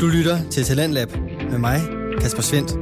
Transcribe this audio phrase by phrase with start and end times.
[0.00, 1.08] Du lytter til Talentlab
[1.50, 1.80] med mig,
[2.20, 2.72] Kasper Svendt.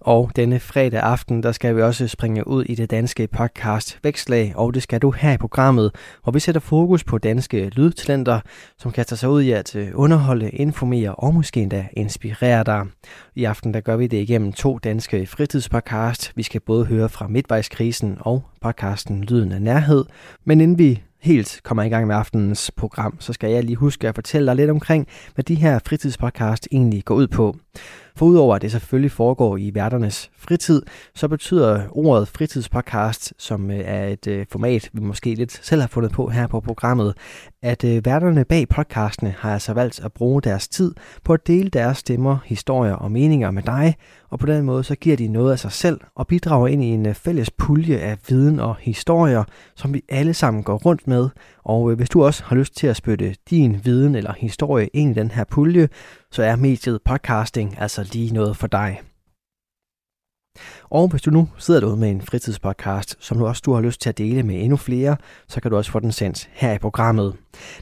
[0.00, 4.52] Og denne fredag aften, der skal vi også springe ud i det danske podcast Vækslag,
[4.56, 8.40] og det skal du her i programmet, hvor vi sætter fokus på danske lydtalenter,
[8.78, 12.86] som kaster sig ud i at øh, underholde, informere og måske endda inspirere dig.
[13.34, 16.32] I aften der gør vi det igennem to danske fritidspodcast.
[16.36, 20.04] Vi skal både høre fra Midtvejskrisen og podcasten Lyden af Nærhed.
[20.44, 24.08] Men inden vi helt kommer i gang med aftenens program, så skal jeg lige huske
[24.08, 27.56] at fortælle dig lidt omkring, hvad de her fritidspodcast egentlig går ud på.
[28.18, 30.82] For udover at det selvfølgelig foregår i værternes fritid,
[31.14, 35.88] så betyder ordet fritidspodcast, som øh, er et øh, format, vi måske lidt selv har
[35.88, 37.14] fundet på her på programmet,
[37.62, 41.70] at øh, værterne bag podcastene har altså valgt at bruge deres tid på at dele
[41.70, 43.96] deres stemmer, historier og meninger med dig,
[44.30, 46.86] og på den måde så giver de noget af sig selv og bidrager ind i
[46.86, 49.44] en fælles pulje af viden og historier,
[49.76, 51.28] som vi alle sammen går rundt med.
[51.64, 55.20] Og hvis du også har lyst til at spytte din viden eller historie ind i
[55.20, 55.88] den her pulje,
[56.32, 59.00] så er mediet podcasting altså lige noget for dig.
[60.90, 64.00] Og hvis du nu sidder derude med en fritidspodcast, som du også du har lyst
[64.00, 65.16] til at dele med endnu flere,
[65.48, 67.36] så kan du også få den sendt her i programmet.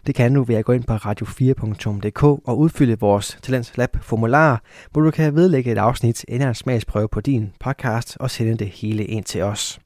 [0.06, 4.62] Det kan du ved at gå ind på radio4.dk og udfylde vores Talents Lab formular,
[4.91, 8.69] hvor du kan vedlægge et afsnit eller en smagsprøve på din podcast og sende det
[8.69, 9.81] hele ind til os.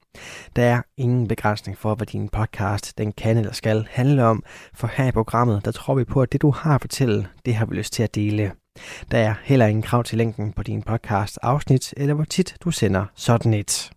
[0.57, 4.43] Der er ingen begrænsning for, hvad din podcast den kan eller skal handle om,
[4.75, 7.55] for her i programmet, der tror vi på, at det du har at fortælle, det
[7.55, 8.53] har vi lyst til at dele.
[9.11, 12.71] Der er heller ingen krav til længden på din podcast afsnit, eller hvor tit du
[12.71, 13.91] sender sådan et.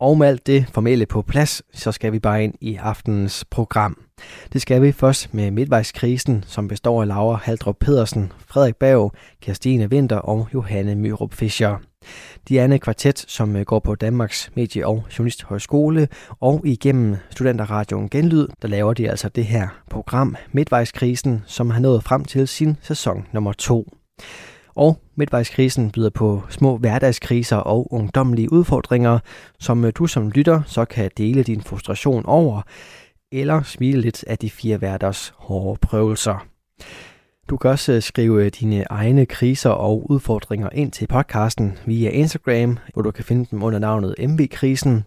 [0.00, 4.02] Og med alt det formelle på plads, så skal vi bare ind i aftenens program.
[4.52, 9.86] Det skal vi først med midtvejskrisen, som består af Laura Haldrup Pedersen, Frederik Berg, Kirstine
[9.86, 11.78] Winter og Johanne Myrup Fischer.
[12.48, 16.08] De er en kvartet, som øh, går på Danmarks Medie- og Journalisthøjskole,
[16.40, 22.04] og igennem Studenterradioen Genlyd, der laver de altså det her program Midtvejskrisen, som har nået
[22.04, 23.88] frem til sin sæson nummer to.
[24.76, 29.18] Og midtvejskrisen byder på små hverdagskriser og ungdommelige udfordringer,
[29.58, 32.62] som øh, du som lytter så kan dele din frustration over,
[33.32, 36.46] eller smile lidt af de fire hverders hårde prøvelser.
[37.50, 42.10] Du kan også øh, skrive øh, dine egne kriser og udfordringer ind til podcasten via
[42.10, 45.04] Instagram, hvor du kan finde dem under navnet MV-krisen.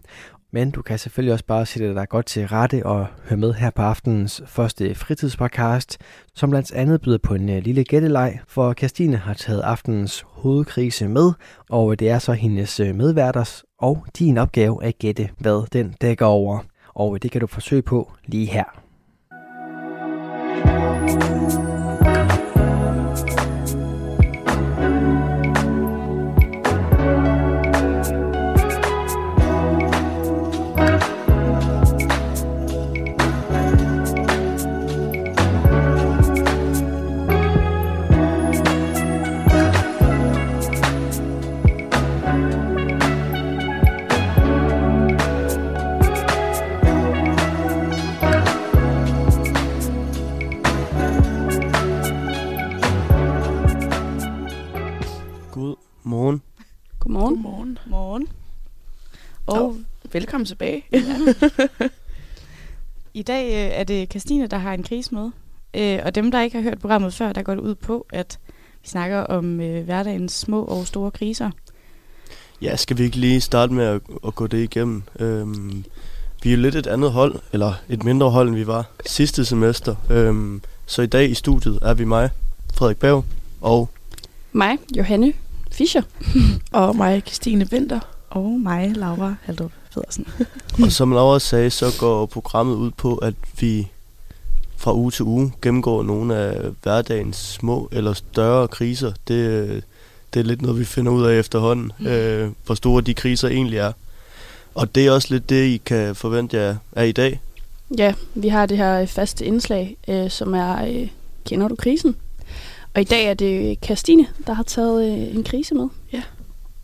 [0.52, 3.70] Men du kan selvfølgelig også bare sætte dig godt til rette og høre med her
[3.70, 5.98] på aftenens første fritidspodcast,
[6.34, 11.08] som blandt andet byder på en øh, lille gætteleg, for Kirstine har taget aftenens hovedkrise
[11.08, 11.32] med,
[11.70, 16.26] og det er så hendes øh, medværters og din opgave at gætte, hvad den dækker
[16.26, 16.58] over.
[16.94, 18.89] Og det kan du forsøge på lige her.
[60.12, 60.84] Velkommen tilbage.
[60.92, 61.88] Ja.
[63.14, 65.30] I dag øh, er det Christine, der har en krise med.
[65.74, 68.38] Øh, og dem, der ikke har hørt programmet før, der går det ud på, at
[68.82, 71.50] vi snakker om øh, hverdagens små og store kriser.
[72.62, 75.02] Ja, skal vi ikke lige starte med at, at gå det igennem?
[75.18, 75.84] Øhm,
[76.42, 79.44] vi er jo lidt et andet hold, eller et mindre hold, end vi var sidste
[79.44, 79.96] semester.
[80.10, 82.30] Øhm, så i dag i studiet er vi mig,
[82.74, 83.24] Frederik Bav,
[83.60, 83.88] og...
[84.52, 85.32] Mig, Johanne
[85.70, 86.02] Fischer.
[86.72, 88.00] og mig, Christine Winter.
[88.30, 89.72] Og mig, Laura Haldrup.
[89.94, 90.26] Pedersen.
[90.84, 93.88] og som Laura sagde, så går programmet ud på, at vi
[94.76, 99.12] fra uge til uge gennemgår nogle af hverdagens små eller større kriser.
[99.28, 99.84] Det,
[100.34, 102.06] det er lidt noget, vi finder ud af efterhånden, mm.
[102.06, 103.92] øh, hvor store de kriser egentlig er.
[104.74, 107.40] Og det er også lidt det, I kan forvente jer af i dag.
[107.98, 111.08] Ja, vi har det her faste indslag, øh, som er øh,
[111.44, 112.16] Kender du krisen?
[112.94, 115.88] Og i dag er det Kastine, der har taget øh, en krise med.
[116.12, 116.22] Ja.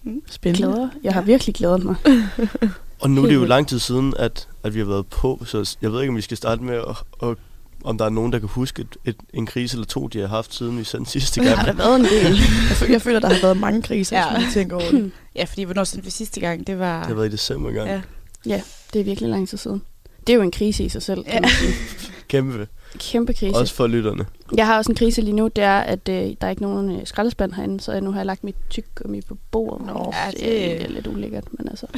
[0.02, 0.22] Mm.
[0.30, 0.68] Spændende.
[0.68, 0.88] Glæder.
[1.02, 1.94] Jeg har virkelig glædet mig.
[3.00, 5.76] Og nu er det jo lang tid siden, at, at vi har været på, så
[5.82, 7.36] jeg ved ikke, om vi skal starte med at, at
[7.84, 10.26] om der er nogen, der kan huske et, et, en krise eller to, de har
[10.26, 11.50] haft, siden vi sendte sidste gang.
[11.50, 12.38] Ja, der har været en del.
[12.68, 14.30] jeg, føler, jeg føler, der har været mange kriser, ja.
[14.30, 15.12] hvis man tænker over det.
[15.36, 16.66] Ja, fordi hvornår sendte vi sidste gang?
[16.66, 16.98] Det var...
[16.98, 17.88] Det har været i december gang.
[17.88, 18.00] Ja.
[18.46, 18.62] ja,
[18.92, 19.82] det er virkelig lang tid siden.
[20.26, 21.40] Det er jo en krise i sig selv, kan ja.
[21.40, 21.74] man sige.
[22.28, 22.68] Kæmpe.
[22.98, 23.56] Kæmpe krise.
[23.56, 24.26] Også for lytterne.
[24.56, 27.00] Jeg har også en krise lige nu, det er, at øh, der er ikke nogen
[27.00, 29.86] øh, skraldespand herinde, så nu har jeg lagt mit tyggegummi på bordet.
[29.86, 31.86] Nå, ja, det, det er lidt ulækkert, men altså...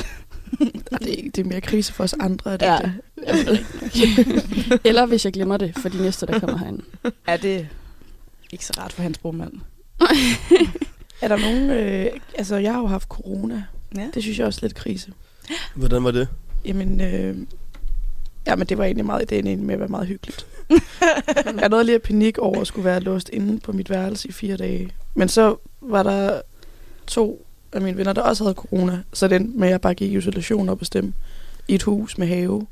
[0.59, 2.79] det, er, det er mere krise for os andre, er det ja,
[3.33, 3.67] det?
[4.85, 6.81] Eller hvis jeg glemmer det for de næste, der kommer herind.
[7.27, 7.69] Er det
[8.53, 9.53] ikke så rart for hans brormand?
[11.21, 11.71] Er der nogen...
[11.71, 13.65] Øh, altså, jeg har jo haft corona.
[13.97, 14.07] Ja.
[14.15, 15.13] Det synes jeg også er lidt krise.
[15.75, 16.29] Hvordan var det?
[16.65, 17.37] Jamen, øh,
[18.49, 20.47] ja, men det var egentlig meget, det egentlig med at være meget hyggeligt.
[21.61, 24.33] jeg nåede lige at panik over at skulle være låst inde på mit værelse i
[24.33, 24.91] fire dage.
[25.15, 26.41] Men så var der
[27.07, 29.03] to af mine venner, der også havde corona.
[29.13, 31.13] Så den med, at jeg bare gik i isolation og bestemme
[31.69, 32.67] i et hus med have.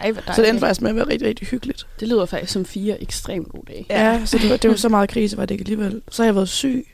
[0.00, 1.86] Ej, hvor Så det endte faktisk med at være rigtig, rigtig hyggeligt.
[2.00, 3.86] Det lyder faktisk som fire ekstremt gode dage.
[3.90, 6.02] Ja, ja så det var, det var så meget krise, var det ikke alligevel.
[6.10, 6.86] Så har jeg været syg.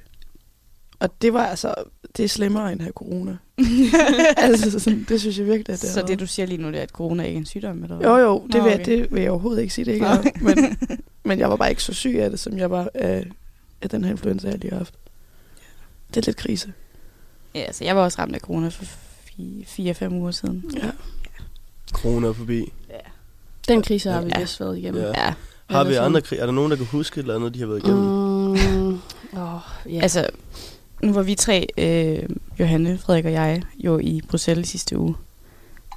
[1.03, 1.75] Og det var altså,
[2.17, 3.37] det er slemmere end at have corona.
[4.37, 6.79] altså, sådan, det synes jeg virkelig, at det Så det, du siger lige nu, det
[6.79, 7.83] er, at corona ikke er en sygdom?
[7.83, 7.97] Eller?
[8.03, 8.99] Jo, jo, det, Nå, vil, jeg, okay.
[8.99, 10.23] det vil jeg overhovedet ikke sige, det ikke er.
[10.41, 10.79] Men,
[11.25, 13.27] men jeg var bare ikke så syg af det, som jeg var af,
[13.83, 14.95] af den her influenza, jeg lige har haft.
[16.15, 16.73] Det er lidt krise.
[17.55, 20.65] Ja, altså, jeg var også ramt af corona for fi- fire-fem uger siden.
[20.77, 20.91] Ja.
[21.93, 22.73] Corona er forbi.
[23.69, 24.41] Den krise har vi Ja.
[24.41, 25.03] vist været igennem.
[25.03, 25.09] Ja.
[25.27, 25.35] Ja,
[25.67, 26.39] Har vi andre krig?
[26.39, 28.03] Er der nogen, der kan huske et eller andet, de har været igennem?
[28.05, 28.99] Mm,
[29.41, 29.61] oh,
[29.95, 30.01] ja.
[30.03, 30.27] altså,
[31.03, 32.29] nu var vi tre, øh,
[32.61, 35.15] Johanne, Frederik og jeg, jo i Bruxelles sidste uge.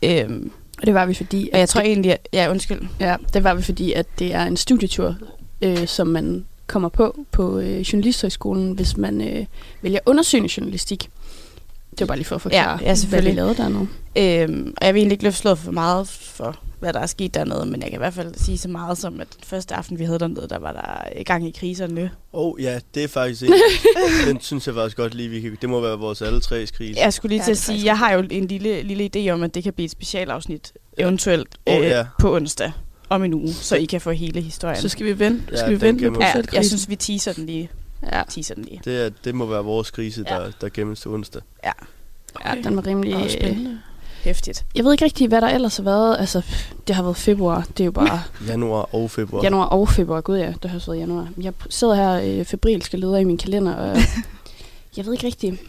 [0.03, 1.49] Øhm, Og det var vi fordi...
[1.53, 2.81] og jeg tror egentlig, at, ja, undskyld.
[2.99, 5.15] Ja, det var vi fordi, at det er en studietur,
[5.61, 9.45] øh, som man kommer på på øh, Journalisthøjskolen, hvis man øh,
[9.81, 11.09] vælger undersøgende journalistik.
[11.91, 13.35] Det var bare lige for at forklare, Ja, ja, hvad vi selvfølgelig.
[13.35, 13.87] lavede dernede.
[14.15, 17.33] Øhm, og jeg vil egentlig ikke løfte slået for meget for, hvad der er sket
[17.33, 20.03] dernede, men jeg kan i hvert fald sige så meget som, at første aften, vi
[20.03, 22.01] havde dernede, der var der gang i kriserne.
[22.33, 23.53] Åh oh, ja, det er faktisk en.
[24.27, 26.99] den synes jeg faktisk godt lige, vi kan, det må være vores alle tre krise.
[26.99, 29.43] Jeg skulle lige Ja, til at sige, jeg har jo en lille, lille idé om,
[29.43, 32.05] at det kan blive et specialafsnit, eventuelt Åh, øh, ja.
[32.19, 32.71] på onsdag
[33.09, 34.81] om en uge, så I kan få hele historien.
[34.81, 37.33] Så skal vi vente, Ja, skal vi den vente med ja, jeg synes, vi teaser
[37.33, 37.69] den lige.
[38.11, 38.81] Ja, Teaser den lige.
[38.85, 40.49] Det, er, det må være vores krise, der, Ja.
[40.61, 41.41] der gemmes til onsdag.
[41.63, 41.71] ja
[42.63, 43.13] den var rimelig...
[43.13, 43.79] Øh, spændende.
[44.25, 44.65] Hæftigt.
[44.75, 46.17] jeg ved ikke rigtig, hvad der ellers har været.
[46.19, 46.41] Altså,
[46.87, 47.67] det har været februar.
[47.77, 49.43] Det er jo bare Januar og februar.
[49.43, 50.21] januar og februar.
[50.21, 51.27] Gud ja, det har også været januar.
[51.41, 53.97] Jeg sidder her øh, febrilsk og leder i min kalender, og
[54.97, 55.59] jeg ved ikke rigtig...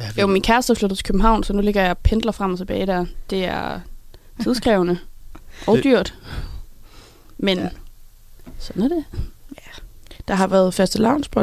[0.00, 2.58] Ja, Jo, min kæreste er flyttet til København, så nu ligger jeg pendler frem og
[2.58, 3.06] tilbage der.
[3.30, 3.80] Det er
[4.42, 4.98] tidskrævende
[5.66, 6.14] og dyrt.
[7.38, 7.68] Men Ja.
[8.58, 9.04] sådan er det.
[10.28, 10.98] Der har været faste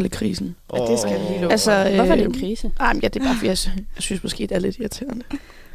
[0.09, 0.55] krisen.
[0.73, 1.51] Ja, det skal jeg lige love.
[1.51, 1.95] Altså, for.
[1.95, 2.71] Hvorfor er det Øh, en krise?
[2.79, 3.57] Ej, men ja, det er bare, fordi jeg,
[3.95, 5.23] jeg synes måske, det er lidt irriterende.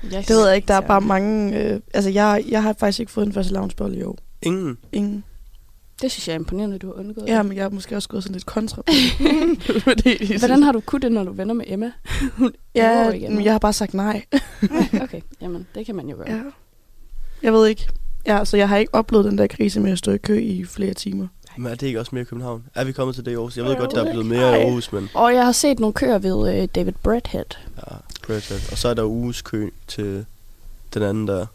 [0.02, 1.58] Jeg Det ved jeg ikke, der er bare mange...
[1.58, 3.54] Øh, altså, jeg, jeg har faktisk ikke fået en faste
[3.92, 4.18] i år.
[4.42, 4.78] Ingen.
[4.92, 5.24] Ingen.
[6.02, 7.26] Det synes jeg er imponerende, at du har undgået.
[7.28, 8.82] Ja, men jeg har måske også gået sådan lidt kontra
[10.04, 11.92] de Hvordan har du kunnet det, når du venner med Emma?
[12.32, 13.34] Hun Ja, igen.
[13.34, 14.24] men jeg har bare sagt nej.
[15.02, 16.30] Okay, jamen det kan man jo gøre.
[16.30, 16.42] Ja.
[17.42, 17.86] Jeg ved ikke.
[18.26, 20.64] Ja, så jeg har ikke oplevet den der krise med at stå i kø i
[20.64, 21.26] flere timer.
[21.60, 22.64] Men er det ikke også mere i København?
[22.74, 23.56] Er vi kommet til det i Aarhus?
[23.56, 24.62] Jeg ved godt, der er blevet mere i.
[24.62, 27.44] Aarhus, men Og jeg har set nogle køer ved øh, David Bradhead.
[27.76, 27.96] ja,
[28.26, 28.54] Predator.
[28.72, 30.26] Og så er der uges kø til
[30.94, 31.46] den anden der.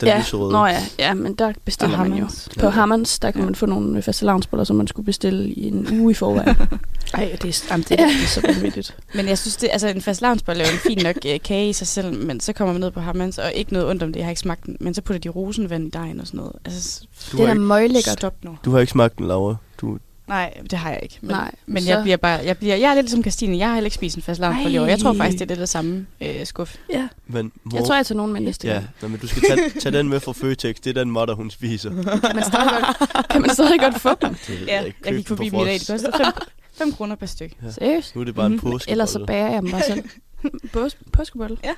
[0.00, 0.52] Den ja, lyserøde.
[0.52, 2.14] Nå ja, ja, men der bestiller man jo.
[2.14, 2.48] Hammers.
[2.60, 2.70] På Ja.
[2.70, 3.44] Hammans, der kan Ja.
[3.44, 4.26] man få nogle faste
[4.64, 6.56] som man skulle bestille i en uge i forvejen.
[7.14, 8.96] Ej, det er, jamen, det, er, det er så vanvittigt.
[9.14, 11.68] Men jeg synes, det, altså en fast lavnsbolle er jo en fin nok øh, kage
[11.68, 14.12] i sig selv, men så kommer man ned på Hammans, og ikke noget ondt om
[14.12, 16.38] det, jeg har ikke smagt den, men så putter de rosenvand i dejen og sådan
[16.38, 16.52] noget.
[16.64, 17.00] Altså,
[17.32, 18.12] Du, det er har da ikke, møglækkert.
[18.18, 18.56] stop nu.
[18.64, 19.56] du har ikke smagt den, Laura.
[19.80, 21.18] Du, Nej, det har jeg ikke.
[21.20, 23.66] Men, Nej, men så- jeg bliver bare, jeg, bliver, jeg er lidt ligesom Christine, jeg
[23.68, 24.86] har heller ikke spist en fast i år.
[24.86, 26.76] Jeg tror faktisk, det er det samme øh, skuff.
[26.92, 27.08] Ja.
[27.26, 28.86] men mor, Jeg tror, jeg tager nogen med næste Ja, gang.
[29.02, 30.76] nå, men du skal tage, tage den med fra Føtex.
[30.76, 31.90] Det er den modder, hun spiser.
[31.90, 32.04] Kan
[32.36, 34.34] man stadig godt, kan man stadig godt få dem?
[34.66, 35.74] Ja, jeg Køb gik forbi dem i dag.
[35.74, 36.30] Det koster
[36.78, 37.56] 5 kroner per stykke.
[37.62, 37.70] Ja.
[37.70, 38.14] Seriøst?
[38.14, 38.60] Nu er det bare en Mhm.
[38.60, 38.90] påske.
[38.90, 40.04] Ellers så bager jeg dem bare selv.
[40.76, 41.56] Pås- Påskebolle?
[41.64, 41.72] Ja.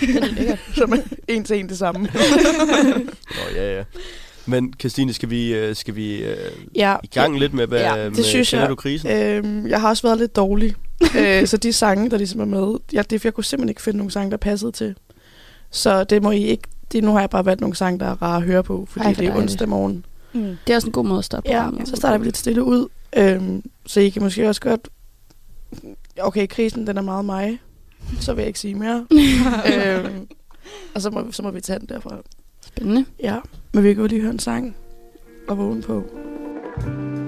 [0.00, 0.58] Det er lækkert.
[0.78, 0.96] Som er
[1.28, 2.08] en til en det samme.
[2.10, 3.84] Nå, ja, ja.
[4.46, 6.36] Men Christine, skal vi, øh, skal vi øh,
[6.74, 6.96] ja.
[7.02, 8.70] i gang lidt med, hvad, Ja, det med synes kender jeg.
[8.70, 9.10] du krisen?
[9.10, 10.74] Øhm, jeg har også været lidt dårlig.
[11.18, 13.68] øh, så de sange, der ligesom er med, ja, det, er, for jeg kunne simpelthen
[13.68, 14.94] ikke finde nogle sange, der passede til.
[15.70, 16.62] Så det må I ikke...
[16.92, 19.04] Det, nu har jeg bare valgt nogle sange, der er rare at høre på, fordi
[19.04, 20.04] Ej, for det er onsdag morgen.
[20.32, 20.56] Mm.
[20.66, 22.88] Det er også en god måde at starte Ja, så starter vi lidt stille ud.
[23.16, 24.88] Øhm, så I kan måske også godt...
[26.20, 27.58] Okay, krisen den er meget mig.
[28.20, 29.06] Så vil jeg ikke sige mere.
[29.74, 30.28] øhm,
[30.94, 32.18] og så må, så må vi tage den derfra.
[32.76, 33.04] Spændende.
[33.20, 33.38] Ja,
[33.74, 34.76] men vi kan jo lige høre en sang
[35.48, 36.04] og vågne på.
[36.74, 37.21] thank you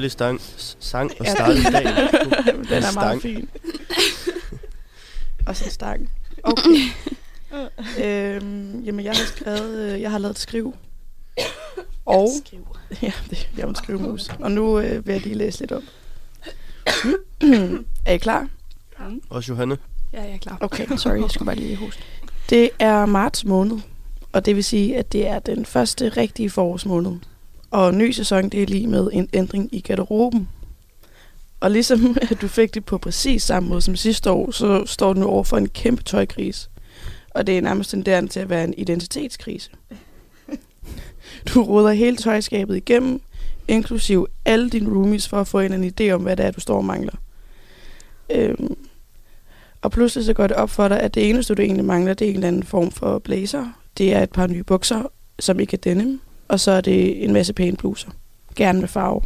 [0.00, 0.40] dejlig stang,
[0.78, 1.30] sang Ja.
[1.30, 1.94] starte dagen.
[2.68, 2.94] Den er stang.
[2.94, 3.48] meget fin.
[5.46, 6.10] Og så stang.
[6.42, 6.80] Okay.
[8.04, 10.74] øhm, jamen, jeg har skrevet, øh, jeg har lavet et skriv.
[12.06, 12.28] Og,
[13.02, 14.28] ja, det, jeg er en skrivemus.
[14.28, 15.82] Og nu øh, vil jeg lige læse lidt op.
[18.06, 18.48] er I klar?
[19.30, 19.78] Også Johanne.
[20.12, 20.58] Ja, jeg er klar.
[20.60, 20.96] Okay.
[20.96, 22.02] Sorry, jeg skulle bare lige hoste.
[22.50, 23.78] Det er marts måned,
[24.32, 27.16] og det vil sige, at det er den første rigtige forårsmåned.
[27.70, 30.48] Og ny sæson, det er lige med en ændring i garderoben.
[31.60, 35.12] Og ligesom at du fik det på præcis samme måde som sidste år, så står
[35.12, 36.68] du nu over for en kæmpe tøjkrise.
[37.30, 39.70] Og det er nærmest tenderende til at være en identitetskrise.
[41.54, 43.20] Du råder hele tøjskabet igennem,
[43.68, 46.60] inklusiv alle dine roomies, for at få en, en idé om, hvad det er, du
[46.60, 47.12] står og mangler.
[48.30, 48.76] Øhm,
[49.82, 52.24] og pludselig så går det op for dig, at det eneste, du egentlig mangler, det
[52.24, 53.66] er en eller anden form for blazer.
[53.98, 55.02] Det er et par nye bukser,
[55.38, 56.20] som ikke er denim.
[56.50, 58.10] Og så er det en masse pæne bluser.
[58.56, 59.22] Gerne med farve.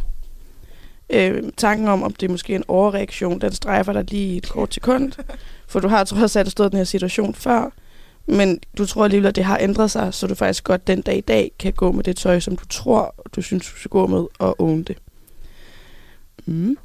[1.09, 4.49] Øh, tanken om, om det er måske en overreaktion, den strejfer dig lige i et
[4.49, 5.11] kort sekund.
[5.67, 7.69] For du har trods alt stået i den her situation før.
[8.25, 11.17] Men du tror alligevel, at det har ændret sig, så du faktisk godt den dag
[11.17, 14.07] i dag kan gå med det tøj, som du tror, du synes, du skal gå
[14.07, 14.97] med, og own det.
[16.45, 16.77] Mm.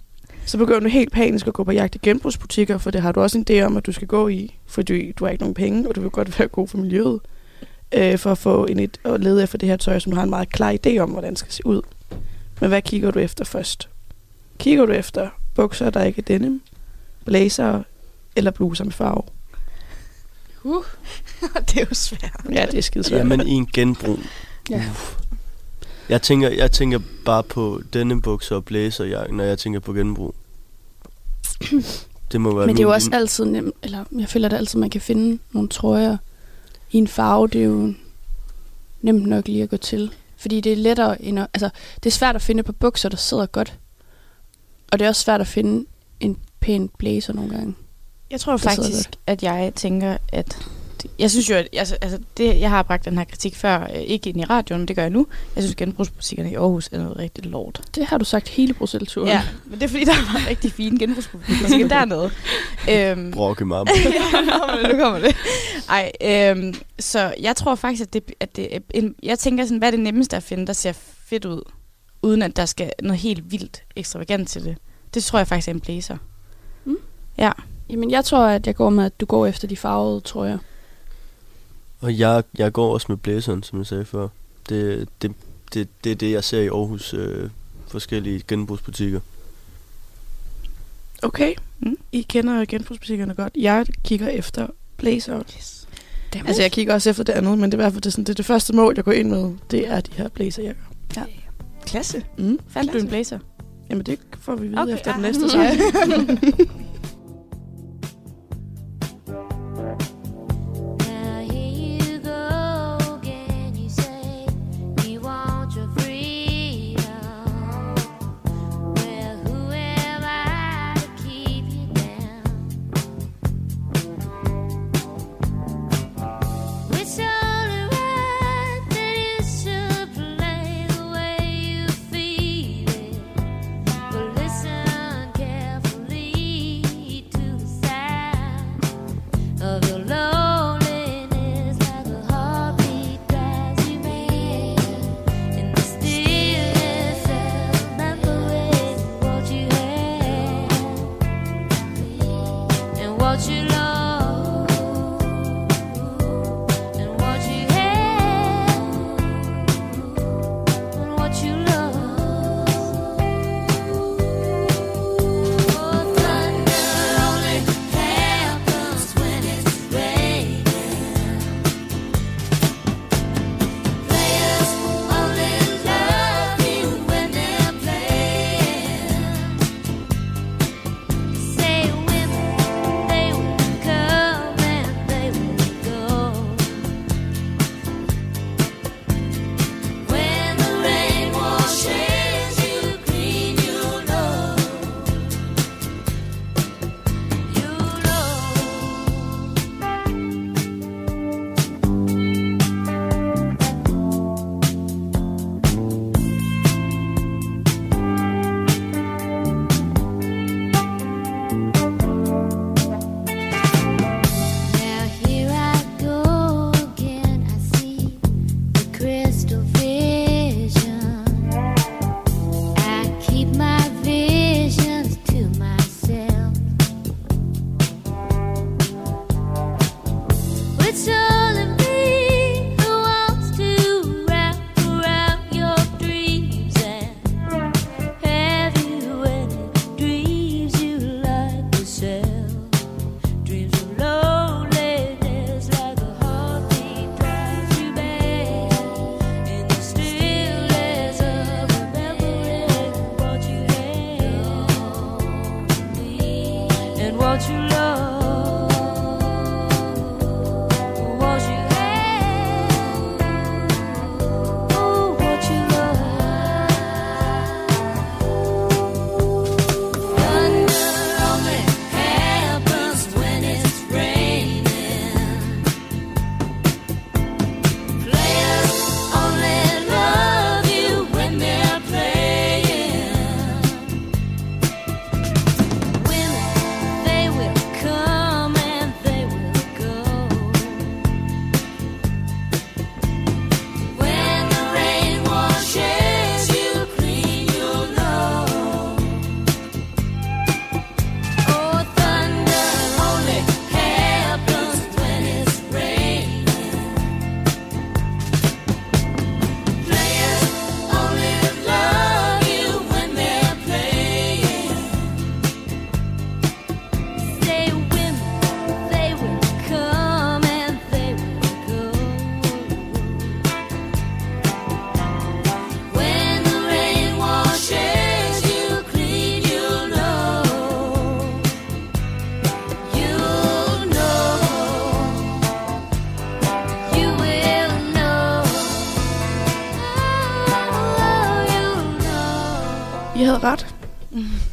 [0.47, 3.21] Så begynder du helt panisk at gå på jagt i genbrugsbutikker, for det har du
[3.21, 5.89] også en idé om, at du skal gå i, fordi du har ikke nogen penge,
[5.89, 7.21] og du vil godt være god for miljøet,
[7.93, 10.23] øh, for at få en et, og lede efter det her tøj, som du har
[10.23, 11.83] en meget klar idé om, hvordan det skal se ud.
[12.61, 13.89] Men hvad kigger du efter først?
[14.59, 16.63] Kigger du efter bukser, der ikke er denim,
[17.25, 17.83] blazer
[18.37, 19.23] eller bluser med farve?
[20.65, 20.85] Uh.
[21.69, 22.41] det er jo svært.
[22.53, 23.19] Ja, det er skide svært.
[23.19, 24.19] Jamen i en genbrug.
[24.71, 24.85] Ja.
[26.09, 30.35] Jeg tænker, jeg tænker bare på denne bukser og blæserjakke, når jeg tænker på genbrug.
[32.33, 34.79] Det må være Men det er jo også altid nemt, eller jeg føler det altid,
[34.79, 36.17] man kan finde nogle trøjer
[36.91, 37.49] i en farve.
[37.49, 37.95] Det er jo
[39.03, 40.13] nemt nok lige at gå til.
[40.37, 43.17] Fordi det er lettere end at, altså, det er svært at finde på bukser, der
[43.17, 43.79] sidder godt.
[44.93, 45.87] Og det er også svært at finde
[46.21, 47.75] en pæn blazer nogle gange.
[48.31, 50.67] Jeg tror faktisk, at jeg tænker, at...
[51.19, 54.01] Jeg synes jo, at altså, altså det, jeg har bragt den her kritik før, øh,
[54.01, 55.27] ikke ind i radioen, men det gør jeg nu.
[55.57, 57.83] Jeg synes, genbrugsbutikkerne i Aarhus er noget rigtig lort.
[57.95, 59.29] Det har du sagt hele Bruxelles-turen.
[59.29, 62.31] Ja, men det er fordi, der var rigtig fine genbrugsbutikker dernede.
[62.91, 63.93] Øhm, Brokke mamma.
[64.83, 65.37] ja, nu kommer det.
[65.89, 69.79] Ej, øhm, så jeg tror faktisk, at det, at det er en, jeg tænker sådan,
[69.79, 70.93] hvad er det nemmeste at finde, der ser
[71.27, 71.63] fedt ud,
[72.23, 74.77] uden at der skal noget helt vildt ekstravagant til det.
[75.15, 76.17] Det tror jeg faktisk er en blazer.
[76.85, 76.97] Mm.
[77.39, 77.53] Ja.
[77.91, 80.59] Jamen, jeg tror, at jeg går med, at du går efter de farvede trøjer.
[82.01, 84.29] Og jeg, jeg går også med blæseren, som jeg sagde før.
[84.69, 85.33] Det, det,
[85.75, 87.51] det, det er det, jeg ser i Aarhus øh,
[87.89, 89.21] forskellige genbrugsbutikker.
[91.23, 91.97] Okay, Mm.
[92.13, 93.53] I kender genbrugsbutikkerne godt.
[93.59, 94.67] Jeg kigger efter
[94.97, 95.43] blazer.
[95.57, 95.89] Yes.
[96.35, 96.47] Damn.
[96.47, 98.11] Altså, jeg kigger også efter det andet, men det er i hvert fald det, er
[98.11, 99.53] sådan, det, er det første mål, jeg går ind med.
[99.71, 100.83] Det er de her blazerjakker.
[101.87, 102.25] Klasse.
[102.39, 102.59] Mm.
[102.69, 103.39] Fandt du en blazer?
[103.91, 105.33] Jamen, det får vi vide Okay, efter den ah.
[105.33, 105.79] næste sang.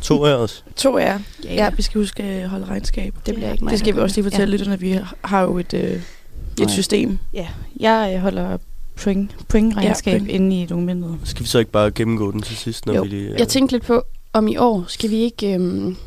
[0.07, 0.63] To af os.
[0.75, 1.19] To af jer.
[1.43, 3.13] Ja, Ja, vi skal huske at holde regnskab.
[3.25, 3.71] Det bliver ikke mig.
[3.71, 4.51] Det skal vi også lige fortælle ja.
[4.51, 6.01] lytterne, at vi har jo et, øh,
[6.61, 7.19] et system.
[7.33, 7.47] Ja,
[7.79, 8.57] jeg øh, holder
[9.03, 10.31] point, pointregnskab Ja, ja, point.
[10.31, 11.17] inde i dokumentet.
[11.23, 13.01] Skal vi så ikke bare gennemgå den til sidst, når Jo.
[13.01, 13.35] vi lige...
[13.37, 15.97] Jeg tænkte lidt på, om i år skal vi ikke øhm,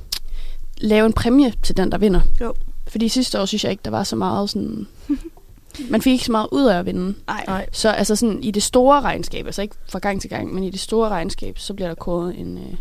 [0.79, 2.21] lave en præmie til den, der vinder.
[2.41, 2.55] Jo.
[2.89, 4.87] Fordi sidste år synes jeg ikke, der var så meget sådan...
[5.91, 7.15] Man fik ikke så meget ud af at vinde.
[7.27, 7.45] Nej.
[7.47, 7.67] Nej.
[7.73, 10.71] Så altså sådan i det store regnskab, altså ikke fra gang til gang, men i
[10.71, 12.75] det store regnskab, så bliver der kåret en, øh,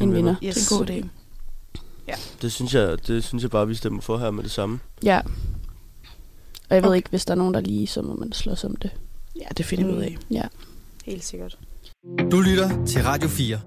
[0.00, 0.16] en vinder.
[0.16, 0.34] vinder.
[0.44, 0.54] Yes.
[0.54, 1.08] Det er en god idé.
[2.42, 4.78] Det synes, jeg, det synes jeg bare, vi stemmer for her med det samme.
[5.02, 5.20] Ja.
[6.68, 6.96] Og jeg ved Okay.
[6.96, 8.90] ikke, hvis der er nogen, der lige, så må man slås om det.
[9.36, 10.16] Ja, det finder vi ud af.
[10.30, 10.42] Ja.
[11.04, 11.58] Helt sikkert.
[12.30, 13.60] Du lytter til Radio 4.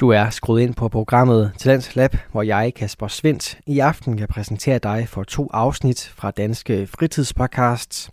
[0.00, 4.28] Du er skruet ind på programmet Talents Lab, hvor jeg, Kasper Svendt, i aften kan
[4.28, 8.10] præsentere dig for to afsnit fra Danske Fritidspodcasts.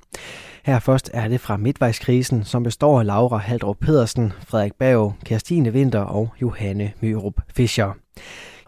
[0.64, 5.74] Her først er det fra Midtvejskrisen, som består af Laura Haldrup Pedersen, Frederik Berg, Kirstine
[5.74, 7.94] Vinter og Johanne Myrup Fischer.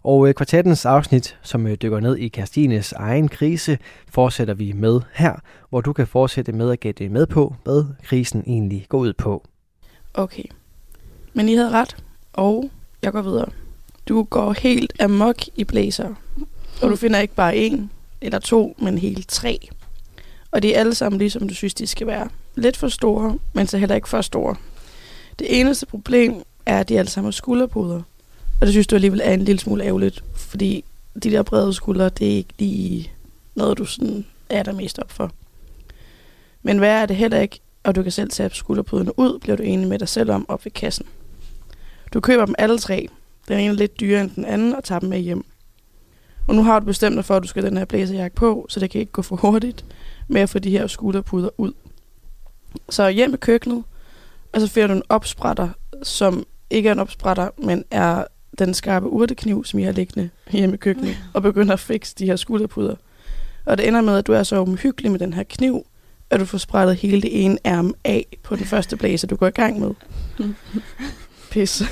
[0.03, 3.77] Og øh, kvartettens afsnit, som øh, dykker ned i Kirstines egen krise,
[4.09, 5.35] fortsætter vi med her,
[5.69, 9.47] hvor du kan fortsætte med at gætte med på, hvad krisen egentlig går ud på.
[10.13, 10.43] Okay.
[11.33, 11.97] Men I havde ret,
[12.33, 12.69] og
[13.01, 13.49] jeg går videre.
[14.09, 16.09] Du går helt amok i blæser.
[16.81, 19.69] Og du finder ikke bare en eller to, men hele tre.
[20.51, 22.29] Og de er alle sammen ligesom du synes, de skal være.
[22.55, 24.55] Lidt for store, men så heller ikke for store.
[25.39, 28.01] Det eneste problem er, at de alle sammen har skulderpuder.
[28.61, 30.83] Og det synes du alligevel er en lille smule ærgerligt, fordi
[31.23, 33.11] de der brede skuldre, det er ikke lige
[33.55, 35.31] noget, du sådan er der mest op for.
[36.63, 39.63] Men hvad er det heller ikke, og du kan selv tage skulderpuderne ud, bliver du
[39.63, 41.05] enig med dig selv om op ved kassen.
[42.13, 43.07] Du køber dem alle tre.
[43.47, 45.45] Den ene er lidt dyrere end den anden, og tager dem med hjem.
[46.47, 48.79] Og nu har du bestemt dig for, at du skal den her blæserjakke på, så
[48.79, 49.85] det kan ikke gå for hurtigt
[50.31, 51.71] med at få de her skulderpuder ud.
[52.89, 53.83] Så hjem i køkkenet,
[54.53, 55.69] og så finder du en opspratter,
[56.03, 58.23] som ikke er en opspratter, men er
[58.59, 62.25] den skarpe urtekniv, som I har liggende hjemme i køkkenet, og begynder at fikse de
[62.25, 62.95] her skulderpuder.
[63.65, 65.85] Og det ender med, at du er så omhyggelig med den her kniv,
[66.29, 69.47] at du får sprættet hele det ene ærme af på den første blæser, du går
[69.47, 69.91] i gang med.
[71.51, 71.69] Pis.
[71.69, 71.85] Så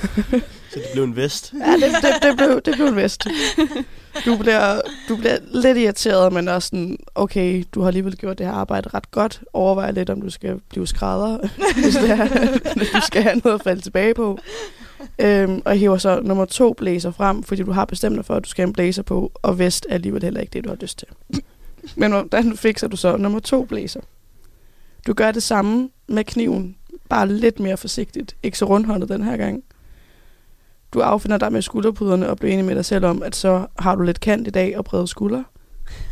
[0.74, 1.54] det blev en vest.
[1.68, 3.28] Ja, det, det, det, blev, det blev en vest.
[4.26, 8.46] Du bliver, du bliver lidt irriteret, men også sådan, okay, du har alligevel gjort det
[8.46, 9.42] her arbejde ret godt.
[9.54, 11.38] Overvej lidt, om du skal blive skrædder,
[11.84, 14.40] hvis, det er, hvis du skal have noget at falde tilbage på.
[15.20, 18.44] Øhm, og hiver så nummer to blæser frem, fordi du har bestemt dig for, at
[18.44, 20.78] du skal have en blæser på, og vest er alligevel heller ikke det, du har
[20.82, 21.08] lyst til.
[21.96, 24.02] Men hvordan fikser du så nummer to blæser?
[25.08, 26.76] Du gør det samme med kniven,
[27.10, 28.36] bare lidt mere forsigtigt.
[28.44, 29.64] Ikke så rundhåndet den her gang.
[30.94, 33.96] Du affinder dig med skulderpuderne og bliver enig med dig selv om, at så har
[33.96, 35.44] du lidt kant i dag og brede skuldre.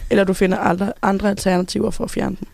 [0.09, 2.47] Eller du finder andre, andre alternativer for at fjerne dem.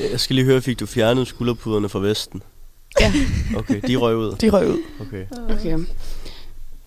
[0.12, 2.42] Jeg skal lige høre, fik du fjernet skulderpuderne fra vesten?
[3.00, 3.12] Ja.
[3.56, 4.32] Okay, de røg ud.
[4.32, 4.78] De røg ud.
[5.00, 5.26] Okay.
[5.50, 5.78] Okay.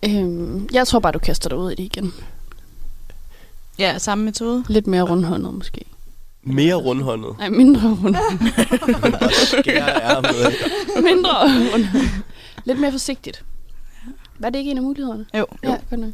[0.05, 2.13] Øhm, jeg tror bare, du kaster dig ud i det igen.
[3.79, 4.63] Ja, samme metode.
[4.67, 5.85] Lidt mere rundhåndet måske.
[6.43, 7.37] Mere rundhåndet.
[7.37, 8.41] Nej, mindre rundhåndet.
[11.03, 12.23] Mindre rundhåndet.
[12.65, 13.45] Lidt mere forsigtigt.
[14.39, 15.25] Var det ikke en af mulighederne?
[15.37, 15.45] Jo.
[15.63, 16.11] Ja, godt nok.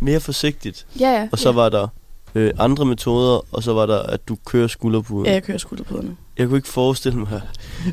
[0.00, 0.86] Mere forsigtigt.
[1.00, 1.28] Ja, ja.
[1.32, 1.88] Og så var der
[2.34, 5.26] øh, andre metoder, og så var der, at du kører skulderpuden.
[5.26, 6.16] Ja, jeg kører skulderpuderne.
[6.38, 7.42] Jeg kunne ikke forestille mig,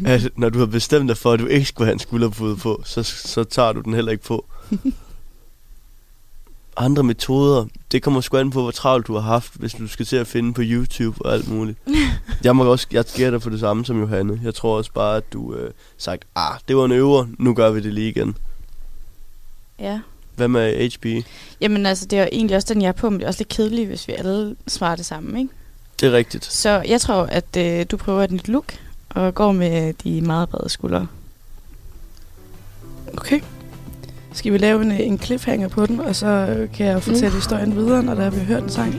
[0.05, 2.81] at når du har bestemt dig for, at du ikke skulle have en skulderpude på,
[2.85, 4.45] så, så tager du den heller ikke på.
[6.77, 10.05] Andre metoder, det kommer sgu an på, hvor travlt du har haft, hvis du skal
[10.05, 11.77] til at finde på YouTube og alt muligt.
[12.43, 14.39] Jeg må også, jeg gætter på det samme som Johanne.
[14.43, 17.71] Jeg tror også bare, at du øh, sagt, ah, det var en øver, nu gør
[17.71, 18.37] vi det lige igen.
[19.79, 19.99] Ja.
[20.35, 21.25] Hvad med HB?
[21.61, 23.39] Jamen altså, det er jo egentlig også den, jeg er på, men det er også
[23.39, 25.53] lidt kedeligt, hvis vi alle svarer det samme, ikke?
[25.99, 26.45] Det er rigtigt.
[26.45, 28.73] Så jeg tror, at øh, du prøver et nyt look,
[29.09, 31.07] og går med de meget brede skuldre.
[33.17, 33.41] Okay.
[34.33, 37.35] Skal vi lave en, en cliffhanger på den, og så øh, kan jeg fortælle mm.
[37.35, 38.93] historien videre, når der vi har hørt en sang?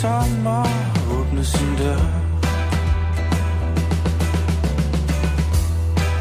[0.00, 0.66] Sommer
[1.12, 2.00] åbner sin dør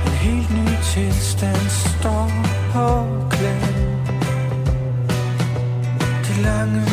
[0.05, 2.31] En helt ny tilstand står
[2.73, 2.87] på
[3.29, 3.78] klar De
[6.59, 6.88] lange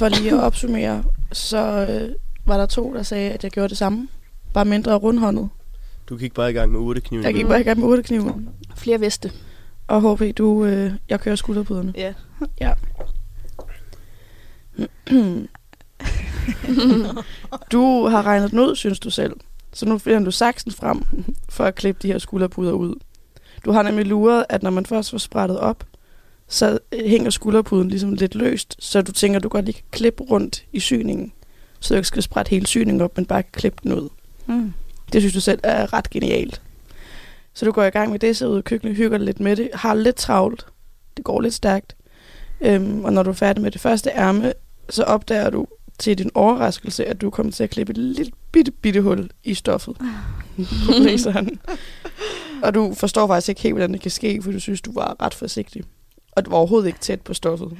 [0.00, 2.14] For lige at opsummere, så øh,
[2.46, 4.08] var der to, der sagde, at jeg gjorde det samme.
[4.54, 5.48] Bare mindre rundhåndet.
[6.08, 7.24] Du gik bare i gang med urtekniven.
[7.24, 8.48] Jeg gik bare i gang med urtekniven.
[8.76, 9.32] Flere veste.
[9.88, 11.92] Og HP, du, øh, jeg kører skulderpuderne.
[11.96, 12.14] Ja.
[12.60, 12.72] Ja.
[17.72, 19.36] du har regnet den ud, synes du selv.
[19.72, 21.04] Så nu finder du saksen frem
[21.48, 22.94] for at klippe de her skulderpuder ud.
[23.64, 25.84] Du har nemlig luret, at når man først får sprættet op,
[26.50, 30.64] så hænger skulderpuden ligesom lidt løst, så du tænker, du godt lige kan klippe rundt
[30.72, 31.32] i syningen,
[31.80, 34.08] så du ikke skal sprætte hele syningen op, men bare klippe den ud.
[34.46, 34.72] Mm.
[35.12, 36.62] Det synes du selv er ret genialt.
[37.54, 39.70] Så du går i gang med det, så ud i køkkenet, hygger lidt med det,
[39.74, 40.66] har lidt travlt,
[41.16, 41.96] det går lidt stærkt.
[42.60, 44.52] Øhm, og når du er færdig med det første ærme,
[44.88, 45.66] så opdager du
[45.98, 49.54] til din overraskelse, at du kommer til at klippe et lille bitte, bitte hul i
[49.54, 49.96] stoffet
[50.86, 51.60] på blæseren.
[52.62, 55.16] og du forstår faktisk ikke helt, hvordan det kan ske, for du synes, du var
[55.22, 55.84] ret forsigtig.
[56.32, 57.78] Og du var overhovedet ikke tæt på stoffet.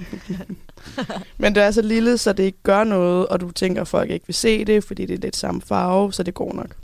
[1.39, 4.11] Men det er så lille, så det ikke gør noget, og du tænker, at folk
[4.11, 6.77] ikke vil se det, fordi det er lidt samme farve, så det går nok.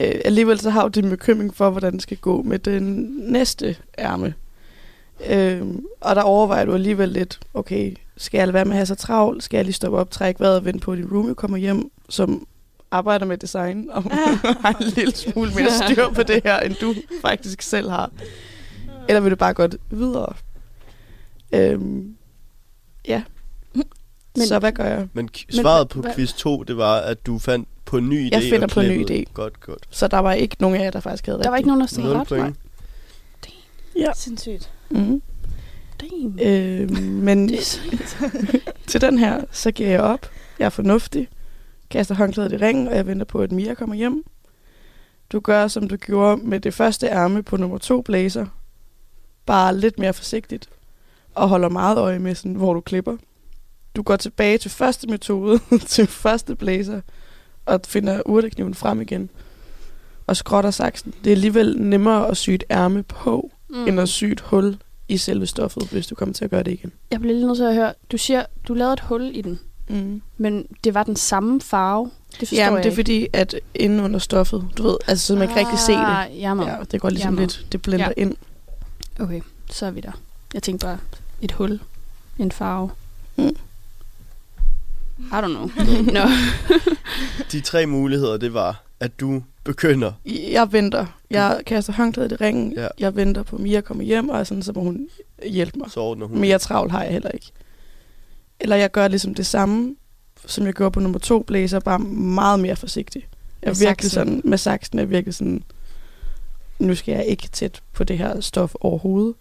[0.00, 3.76] Øh, alligevel så har du din bekymring for, hvordan det skal gå med den næste
[3.98, 4.34] ærme.
[5.30, 5.62] Øh,
[6.00, 8.94] og der overvejer du alligevel lidt, okay, skal jeg lade være med at have så
[8.94, 9.42] travlt?
[9.42, 11.90] Skal jeg lige stoppe op, trække vejret og vente på, at din roomie kommer hjem,
[12.08, 12.46] som
[12.90, 14.02] arbejder med design og
[14.62, 18.10] har en lille smule mere styr på det her, end du faktisk selv har?
[19.08, 20.32] Eller vil du bare godt videre?
[21.52, 22.16] Øhm,
[23.08, 23.22] ja.
[23.74, 23.84] Men,
[24.36, 24.98] Men- så hvad gør jeg?
[25.12, 28.26] Men Men svaret hva- på quiz 2, det var, at du fandt på en ny
[28.26, 28.34] idé.
[28.34, 29.24] Jeg finder på en ny idé.
[29.34, 29.86] Godt, godt.
[29.90, 31.86] Så der var ikke nogen af jer, der faktisk havde Der var ikke nogen, der
[31.86, 32.28] stod 0 ret.
[32.28, 32.56] point.
[33.96, 34.10] Ja.
[34.14, 34.70] Sindssygt.
[34.90, 35.22] Mm-hmm.
[36.00, 36.38] Damn.
[36.42, 37.58] Øh, men er
[38.86, 40.26] til den her, så giver jeg op.
[40.58, 41.28] Jeg er fornuftig.
[41.90, 44.24] Kaster håndklædet i ringen, og jeg venter på, at Mia kommer hjem.
[45.32, 48.46] Du gør, som du gjorde med det første ærme på nummer to blazer.
[49.48, 50.68] Bare lidt mere forsigtigt.
[51.34, 53.16] Og holder meget øje med, sådan, hvor du klipper.
[53.96, 57.00] Du går tilbage til første metode, til første blazer,
[57.66, 59.30] og finder urtekniven frem igen.
[60.26, 61.14] Og skrotter saksen.
[61.24, 63.86] Det er alligevel nemmere at sy et ærme på, mm.
[63.88, 64.76] end at sy et hul
[65.08, 66.92] i selve stoffet, hvis du kommer til at gøre det igen.
[67.10, 69.58] Jeg bliver lige nødt til at høre, du siger, du lavede et hul i den,
[69.90, 70.22] Mm.
[70.36, 72.10] men det var den samme farve.
[72.30, 72.96] Det forstår Ja, men jeg det er ikke.
[73.02, 75.98] fordi, at inde under stoffet, du ved, altså så man kan ikke rigtig se det.
[76.06, 76.66] Ah, Jammer.
[76.68, 77.40] Ja, det går ligesom Jammer.
[77.40, 78.22] lidt, det blender Ja.
[78.22, 78.34] ind.
[79.18, 80.12] Okay, så er vi der.
[80.54, 80.98] Jeg tænkte bare,
[81.40, 81.80] et hul,
[82.38, 82.90] en farve.
[83.36, 83.56] Mm.
[85.18, 85.70] I don't know.
[86.16, 86.20] Nå.
[87.52, 90.12] De tre muligheder, det var, at du begynder.
[90.52, 91.06] Jeg venter.
[91.30, 92.72] Jeg kaster håndklædet i ringen.
[92.72, 92.88] Ja.
[92.98, 95.08] Jeg venter på, at Mia kommer hjem, og sådan, så må hun
[95.50, 95.90] hjælpe mig.
[95.90, 96.38] Så ordner hun.
[96.40, 97.52] Mere travlt har jeg heller ikke.
[98.60, 99.96] Eller jeg gør ligesom det samme,
[100.46, 103.26] som jeg gjorde på nummer to blæser, bare meget mere forsigtig.
[103.62, 104.26] Jeg er Med virkelig saksen.
[104.28, 105.62] sådan, med saksen er jeg virkelig sådan,
[106.78, 109.34] nu skal jeg ikke tæt på det her stof overhovedet.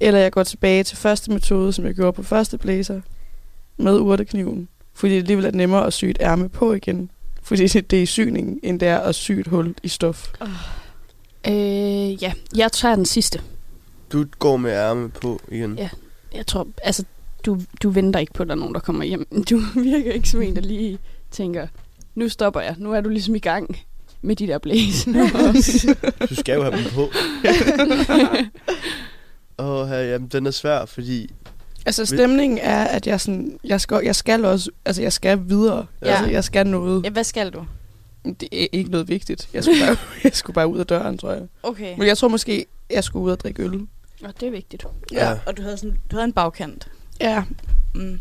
[0.00, 3.00] Eller jeg går tilbage til første metode, som jeg gjorde på første blæser,
[3.76, 4.68] med urtekniven.
[4.94, 7.10] Fordi det alligevel er nemmere at sy et ærme på igen.
[7.42, 10.32] Fordi det er i syningen, end det er at sy et hul i stof.
[11.48, 13.40] øh, ja, jeg tager den sidste.
[14.12, 15.78] Du går med ærme på igen.
[15.78, 15.88] Ja.
[16.34, 17.04] Jeg tror, altså,
[17.46, 19.26] du, du venter ikke på, at der er nogen, der kommer hjem.
[19.50, 20.98] Du virker ikke som en, der lige
[21.30, 21.66] tænker,
[22.14, 22.74] nu stopper jeg.
[22.78, 23.76] Nu er du ligesom i gang
[24.24, 25.04] med de der blæs.
[26.28, 27.10] Du skal jo have dem på.
[29.64, 31.30] Åh, her, jamen, den er svær, fordi...
[31.86, 35.86] Altså stemningen er, at jeg, sådan, jeg, skal, jeg skal også, altså jeg skal videre.
[36.02, 36.06] Ja.
[36.08, 36.16] Ja.
[36.16, 37.04] Altså jeg skal noget.
[37.04, 37.66] Ja, hvad skal du?
[38.24, 39.48] Det er ikke noget vigtigt.
[39.52, 41.42] Jeg skulle bare, jeg skulle bare ud af døren, tror jeg.
[41.62, 41.98] Okay.
[41.98, 43.86] Men jeg tror måske, jeg skulle ud og drikke øl.
[44.24, 44.86] Og det er vigtigt.
[45.12, 45.38] Ja.
[45.46, 46.88] Og du havde, sådan, du havde en bagkant.
[47.20, 47.42] Ja.
[47.94, 48.20] Mm.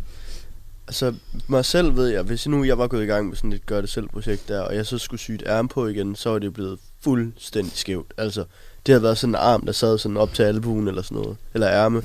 [0.88, 1.13] Altså,
[1.48, 4.48] mig selv ved jeg, hvis nu jeg var gået i gang med sådan et gør-det-selv-projekt
[4.48, 7.74] der, og jeg så skulle sy et ærm på igen, så var det blevet fuldstændig
[7.76, 8.13] skævt.
[8.17, 8.46] Altså,
[8.86, 11.38] det havde været sådan en arm, der sad sådan op til albuen eller sådan noget.
[11.54, 12.02] Eller ærme.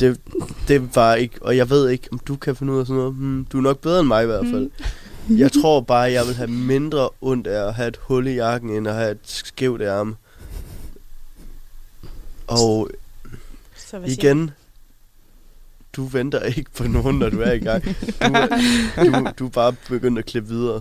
[0.00, 0.20] Det,
[0.68, 3.14] det var ikke, og jeg ved ikke, om du kan finde ud af sådan noget.
[3.14, 4.70] Hmm, du er nok bedre end mig i hvert fald.
[5.38, 8.70] Jeg tror bare, jeg vil have mindre ondt af at have et hul i jakken,
[8.70, 10.14] end at have et skævt ærme.
[12.46, 12.90] Og
[13.76, 14.50] Så igen,
[15.96, 17.84] du venter ikke på nogen, når du er i gang.
[17.84, 17.92] Du,
[19.04, 20.74] du, du er bare begyndt at klippe videre.
[20.74, 20.80] du?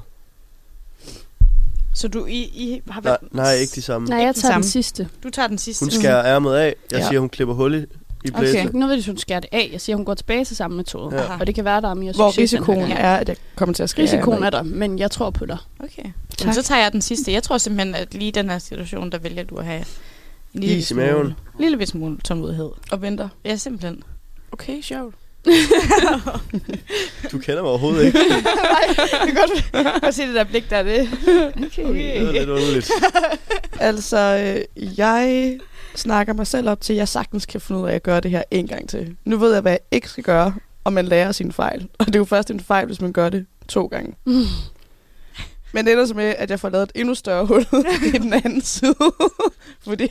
[1.95, 3.34] Så du I, I har Nej, været...
[3.34, 4.08] nej, ikke de samme.
[4.08, 4.71] Nej, Ikke jeg den tager den samme.
[4.71, 5.10] sidste.
[5.23, 5.84] Du tager den sidste.
[5.86, 6.76] Hun skærer ærmet af.
[6.91, 7.08] Jeg Ja.
[7.08, 8.54] siger, hun klipper hul i, i blæser.
[8.54, 8.65] Okay.
[8.65, 9.69] Ikke nødvendigvis, hun skærer det af.
[9.71, 11.15] Jeg siger, hun går tilbage til samme metode.
[11.15, 11.38] Ja.
[11.39, 13.38] Og det kan være, der er mere Hvor succes den her risikoen er, at jeg
[13.56, 14.06] kommer til at skrive.
[14.08, 15.58] Risikoen er der, men jeg tror på dig.
[15.80, 16.04] Okay.
[16.04, 16.13] Tak.
[16.41, 17.32] Jamen, så tager jeg den sidste.
[17.32, 19.84] Jeg tror simpelthen, at lige i den her situation, der vælger du at have
[20.54, 21.34] en lille Is i smule- maven.
[21.60, 22.69] lille smule tålmodighed.
[22.91, 23.30] Og venter.
[23.45, 24.04] Ja, simpelthen.
[24.54, 25.16] Okay, sjovt.
[27.32, 28.20] Du kender mig overhovedet ikke.
[28.20, 30.78] Jeg kan godt, godt se det der blik der.
[30.78, 31.10] er Det.
[31.68, 31.94] Okay.
[31.94, 32.92] Det er lidt underligt.
[33.80, 34.18] Altså,
[34.78, 35.58] øh, jeg
[35.96, 38.32] snakker mig selv op til, at jeg sagtens kan finde ud af at gøre det
[38.32, 39.16] her en gang til.
[39.26, 41.88] Nu ved jeg, hvad jeg ikke skal gøre, og man lærer sine fejl.
[42.00, 44.16] Og det er jo først en fejl, hvis man gør det to gange.
[44.26, 44.44] Mm.
[45.72, 47.66] Men det ender så med, at jeg får lavet et endnu større hul
[48.16, 48.96] i den anden side.
[49.84, 50.10] Fordi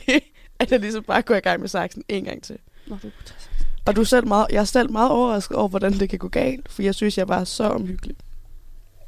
[0.59, 2.57] at jeg ligesom bare går i gang med saksen en gang til.
[2.87, 3.37] Nå, du kunne tage.
[3.85, 6.27] Og du er selv meget, jeg er selv meget overrasket over, hvordan det kan gå
[6.27, 6.71] galt.
[6.71, 8.15] For jeg synes, jeg var så omhyggelig.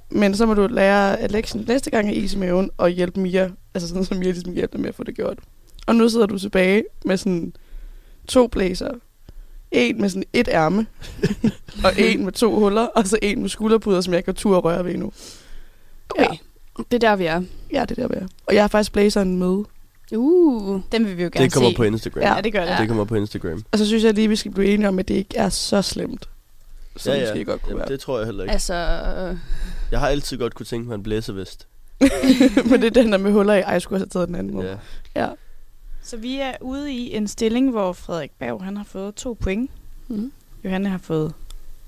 [0.09, 3.19] Men så må du lære at lektien næste gang af is i maven og hjælpe
[3.19, 3.49] Mia.
[3.73, 5.39] Altså sådan, som Mia ligesom hjælper med at få det gjort.
[5.87, 7.53] Og nu sidder du tilbage med sådan
[8.27, 8.91] to blæser.
[9.71, 10.87] En med sådan et ærme.
[11.85, 12.85] og en med to huller.
[12.85, 15.11] Og så en med skulderpuder, som jeg kan tur og røre ved nu.
[16.09, 16.35] Okay.
[16.77, 17.41] Det er der, vi er.
[17.73, 18.27] Ja, det er der, vi er.
[18.45, 19.63] Og jeg har faktisk blæseren med.
[20.13, 20.81] Uh.
[20.91, 21.75] Den vil vi jo gerne Det kommer se.
[21.75, 22.23] på Instagram.
[22.23, 22.41] Ja.
[22.43, 22.77] Det gør det.
[22.79, 23.63] Det kommer på Instagram.
[23.71, 25.81] Og så synes jeg lige, vi skal blive enige om, at det ikke er så
[25.81, 26.29] slemt.
[26.97, 27.25] Som ja, ja.
[27.29, 27.87] måske godt kunne Jamen, være.
[27.89, 28.51] det tror jeg heller ikke.
[28.53, 28.73] Altså,
[29.91, 31.67] Jeg har altid godt kunne tænke mig en blæsevest.
[32.69, 33.59] Men det er den der med huller i.
[33.61, 34.79] Ej, jeg skulle have taget den anden måde.
[35.15, 35.21] Ja.
[35.23, 35.29] Ja.
[36.03, 39.71] Så vi er ude i en stilling, hvor Frederik Berg han har fået to point.
[40.07, 40.31] mm.
[40.63, 41.33] Johanne har fået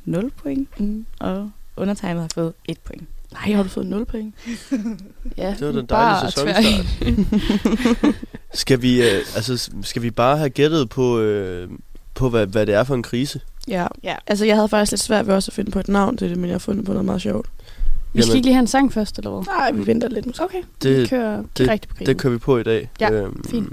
[0.05, 0.79] 0 point.
[0.79, 1.05] Mm.
[1.19, 3.03] Og undertegnet har fået 1 point.
[3.33, 4.35] Nej, har du fået 0 point?
[5.37, 8.15] ja, Det var den bare dejlige sæsonstart.
[8.53, 11.69] Skal vi, øh, altså, skal vi bare have gættet på, øh,
[12.13, 13.41] på hvad, hvad det er for en krise?
[13.67, 13.87] Ja.
[14.03, 14.15] Ja.
[14.27, 16.37] Altså, jeg havde faktisk lidt svært ved også at finde på et navn til det,
[16.37, 17.49] men jeg har fundet på noget meget sjovt.
[18.13, 19.43] Vi skal ikke lige have en sang først, eller hvad?
[19.45, 20.43] Nej, vi venter lidt måske.
[20.43, 22.05] Okay, vi Det, kører det- direkte på krisen.
[22.07, 22.89] det kører vi på i dag.
[22.99, 23.09] Ja,
[23.49, 23.69] fint.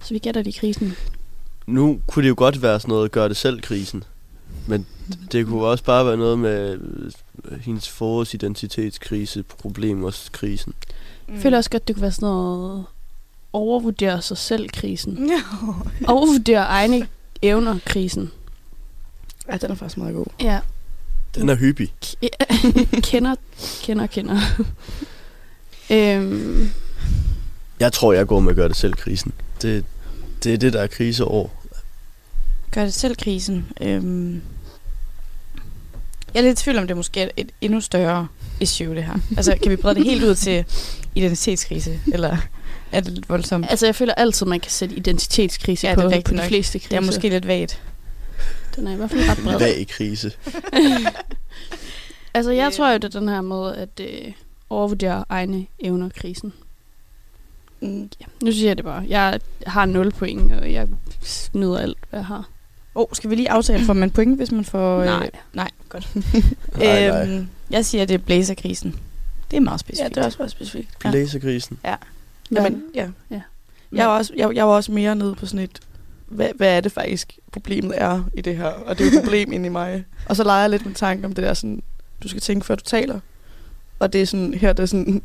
[0.00, 0.94] Så vi gætter det i krisen.
[1.66, 4.04] Nu kunne det jo godt være sådan noget gør det selv krisen.
[4.68, 4.86] Men
[5.32, 6.78] det kunne også bare være noget med
[7.44, 10.74] øh, hendes forårsidentitetskrise, problemers krisen.
[11.28, 11.34] Mm.
[11.34, 12.84] Jeg føler også godt, det kunne være sådan noget
[13.52, 15.18] overvurdere sig selv krisen.
[15.30, 15.42] Ja.
[16.06, 17.08] Overvurdere egne
[17.42, 18.30] evner krisen.
[19.48, 20.26] Ja, den er faktisk meget god.
[20.40, 20.60] Ja.
[21.34, 21.92] Den er hyppig.
[23.10, 23.34] kender,
[23.82, 24.40] kender, kender.
[25.90, 26.70] øhm,
[27.80, 29.32] Jeg tror, jeg går med at gøre det selv krisen.
[29.62, 29.84] Det,
[30.44, 31.64] det er det, der er kriseår.
[32.70, 33.66] Gør det selv krisen.
[33.80, 34.42] Øhm.
[36.34, 38.26] Jeg er lidt i tvivl om, det er måske et, et endnu større
[38.60, 39.14] issue, det her.
[39.36, 40.64] Altså, kan vi brede det helt ud til
[41.14, 42.00] identitetskrise?
[42.12, 42.36] Eller
[42.92, 43.66] er det lidt voldsomt?
[43.70, 46.36] altså, jeg føler altid, man kan sætte identitetskrise Ja, ja, det er på, på de
[46.36, 46.46] nok.
[46.46, 46.88] fleste kriser.
[46.88, 47.82] Det er måske lidt vagt.
[48.76, 49.58] Den er i hvert fald ret bred.
[49.58, 50.32] Vag krise.
[52.34, 54.32] altså, jeg tror jo, det er den her måde, at øh,
[54.70, 56.52] overvurdere egne evner krisen.
[57.80, 58.10] Mm.
[58.20, 59.04] Ja, nu siger jeg det bare.
[59.08, 60.88] Jeg har 0 point, og jeg
[61.20, 62.48] snyder alt, hvad jeg har.
[62.98, 65.04] Åh, oh, skal vi lige aftale, får man point, hvis man får...
[65.04, 65.30] Nej.
[65.52, 66.08] nej, godt.
[66.78, 67.28] Nej, nej.
[67.28, 68.94] Øhm, jeg siger, at det er blæserkrisen.
[69.50, 70.04] Det er meget specifikt.
[70.04, 70.88] Ja, det er også meget specifikt.
[71.04, 71.10] Ja.
[71.10, 71.78] Blæsekrisen.
[72.52, 73.08] Jamen, ja.
[73.30, 73.40] Ja.
[73.92, 75.80] Jeg var, også, jeg, jeg var også mere nede på sådan et,
[76.26, 78.66] hvad, hvad er det faktisk, problemet er i det her?
[78.66, 80.04] Og det er jo et problem inde i mig.
[80.26, 81.82] Og så leger jeg lidt med tanken om det der sådan,
[82.22, 83.20] du skal tænke, før du taler.
[83.98, 85.22] Og det er sådan, her det er sådan,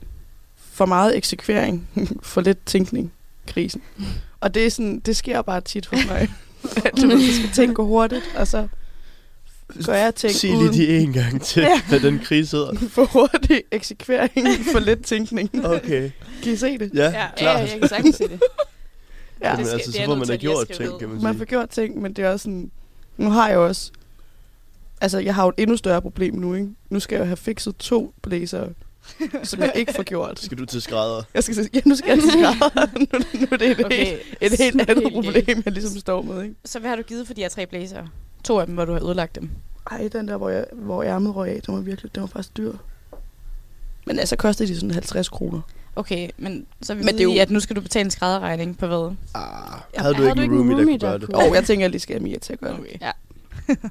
[0.57, 1.89] for meget eksekvering,
[2.21, 3.11] for lidt tænkning,
[3.47, 3.81] krisen.
[4.39, 6.29] Og det er sådan, det sker bare tit for mig.
[6.85, 8.67] At du jeg skal tænke hurtigt, og så
[9.85, 11.81] gør jeg ting Sig lige uden de en gang til, Ja.
[11.89, 12.73] hvad den krise hedder.
[12.95, 15.65] for hurtig eksekvering, for lidt tænkning.
[15.65, 16.11] Okay.
[16.43, 16.91] Kan I se det?
[16.93, 17.59] Ja, Ja, Ja, klart.
[17.71, 18.39] jeg kan sagtens se det.
[19.41, 19.49] Ja.
[19.49, 21.37] Jamen, altså, det så er får man da gjort ting, kan man Man sige.
[21.39, 22.71] får gjort ting, men det er også sådan...
[23.17, 23.91] Nu har jeg også...
[25.01, 26.67] Altså, jeg har jo et endnu større problem nu, ikke?
[26.89, 28.67] Nu skal jeg jo have fikset to blæser,
[29.43, 30.39] som jeg ikke får gjort.
[30.39, 31.21] Skal du til skrædder?
[31.33, 32.87] Jeg skal, ja, nu skal jeg til skrædder.
[32.99, 33.85] nu, nu er det et, okay.
[33.85, 36.55] Okay, et helt andet helt problem, jeg ligesom står med, ikke?
[36.65, 38.03] Så hvad har du givet for de her tre blæser?
[38.43, 39.49] To af dem, hvor du har ødelagt dem.
[39.91, 42.57] Ej, den der, hvor, jeg, hvor ærmet røg af, den var virkelig, den var faktisk
[42.57, 42.73] dyr.
[44.05, 45.61] Men altså, kostede de sådan 50 kroner.
[45.95, 48.05] Okay, men så er vi Men det er jo- i, at nu skal du betale
[48.05, 49.15] en skrædderregning på hvad?
[49.33, 49.43] Ah,
[49.95, 51.25] Ja, havde du havde ikke du en ikke en roomie, der kunne gøre det?
[51.27, 52.79] kunne- Og jeg tænker, at jeg lige skal have Mia til at gøre det.
[52.79, 52.97] Okay.
[53.01, 53.11] Ja.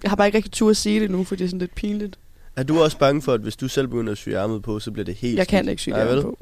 [0.02, 1.74] Jeg har bare ikke rigtig tur at sige det nu, for det er sådan lidt
[1.74, 2.16] pinligt.
[2.56, 4.90] Er du også bange for, at hvis du selv begynder at sy ærmet på, så
[4.90, 6.22] bliver det helt Jeg kan ikke sy Nej, det vel?
[6.22, 6.38] på.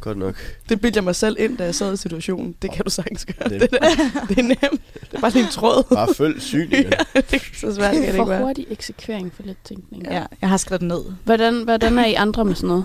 [0.00, 0.34] Godt nok.
[0.68, 2.54] Det bildte jeg mig selv ind, da jeg sad i situationen.
[2.62, 3.48] Det kan du sagtens gøre.
[3.48, 3.80] Det- Det, det,
[4.28, 4.60] det er nemt.
[4.60, 5.94] Det er bare lige en tråd.
[5.94, 6.92] Bare følg syningen.
[7.14, 8.40] ja, det er så svært kan det ikke For være.
[8.42, 10.02] hurtig eksekvering for lidt tænkning.
[10.10, 11.02] Ja, jeg har skrevet det ned.
[11.24, 12.84] Hvordan, hvordan er I andre med sådan noget?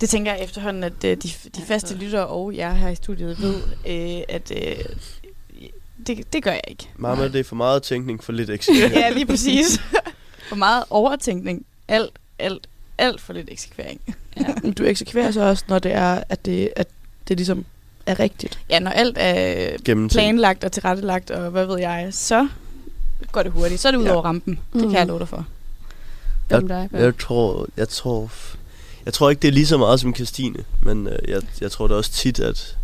[0.00, 3.42] Det tænker jeg efterhånden, at øh, de, de faste lyttere og jeg her i studiet
[3.42, 3.54] ved,
[3.88, 4.84] øh, at øh,
[6.06, 6.88] det, det gør jeg ikke.
[6.96, 8.94] Mamma, det er for meget tænkning for lidt eksekvering.
[8.94, 9.80] ja, lige præcis.
[10.52, 11.64] For meget overtænkning.
[11.88, 12.66] Alt, alt,
[12.98, 14.00] alt for lidt eksekvering.
[14.36, 14.44] Ja.
[14.62, 16.88] Men Du eksekverer så også, når det er, at det, at
[17.28, 17.64] det ligesom
[18.06, 18.58] er rigtigt.
[18.70, 20.12] Ja, når alt er Gennemtænkt.
[20.12, 22.48] planlagt og tilrettelagt, og hvad ved jeg, så
[23.32, 23.80] går det hurtigt.
[23.80, 24.12] Så er det ud Ja.
[24.12, 24.54] over rampen.
[24.72, 24.94] Det kan Mhm.
[24.94, 25.46] jeg love dig for.
[26.50, 26.88] Med dig?
[26.92, 28.30] Jeg tror, jeg tror,
[29.04, 31.86] jeg tror ikke, det er lige så meget som Christine, men øh, jeg, jeg tror
[31.88, 32.76] da også tit, at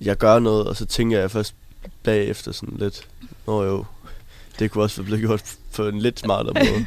[0.00, 1.54] jeg gør noget, og så tænker jeg først
[2.02, 3.06] bagefter sådan lidt,
[3.46, 3.84] nå jo,
[4.60, 6.86] det kunne også være blevet gjort på en lidt smartere måde.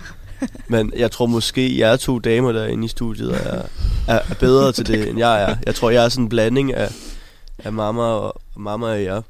[0.67, 3.61] Men jeg tror måske, jeg er to damer derinde i studiet, er,
[4.07, 5.55] er, er bedre til det, end jeg er.
[5.65, 6.91] Jeg tror, jeg er sådan en blanding af,
[7.57, 9.21] af mamma og, og mamma og jer.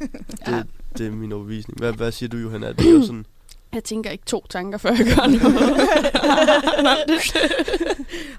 [0.00, 0.08] Det,
[0.48, 0.62] Ja.
[0.98, 1.78] det er min overbevisning.
[1.78, 2.66] Hvad, hvad siger du, Johanna?
[2.66, 3.26] Er det jo sådan,
[3.74, 5.80] Jeg tænker ikke to tanker, før jeg gør noget.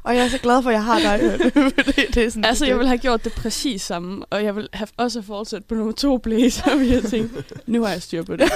[0.03, 1.19] Og jeg er så glad for, at jeg har dig.
[1.21, 1.53] det,
[2.15, 4.87] det er sådan, altså, jeg vil have gjort det præcis samme, og jeg vil have
[4.97, 8.51] også fortsat på nummer to blæser, vi har tænkt, nu har jeg styr på det.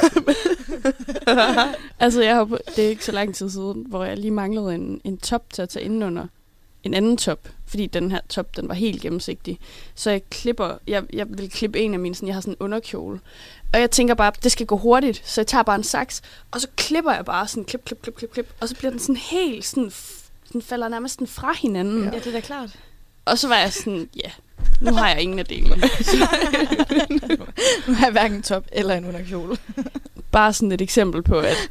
[2.00, 4.76] altså, jeg har, på- det er ikke så lang tid siden, hvor jeg lige manglede
[4.76, 6.26] en, en top til at tage indenunder
[6.84, 9.60] en anden top, fordi den her top, den var helt gennemsigtig.
[9.96, 12.58] Så jeg klipper, jeg, jeg vil klippe en af mine, sådan, jeg har sådan en
[12.60, 13.20] underkjole.
[13.74, 16.62] Og jeg tænker bare, det skal gå hurtigt, så jeg tager bare en saks, og
[16.62, 19.16] så klipper jeg bare sådan klip, klip, klip, klip, klip, og så bliver den sådan
[19.16, 19.92] helt sådan,
[20.54, 22.04] den falder nærmest sådan fra hinanden.
[22.04, 22.20] Ja.
[22.20, 22.70] Det er da klart.
[23.26, 24.32] Og så var jeg sådan, ja,
[24.82, 25.76] nu har jeg ingen af delene.
[27.88, 29.58] Nu har jeg hverken top eller en underkjole.
[30.32, 31.70] Bare sådan et eksempel på, at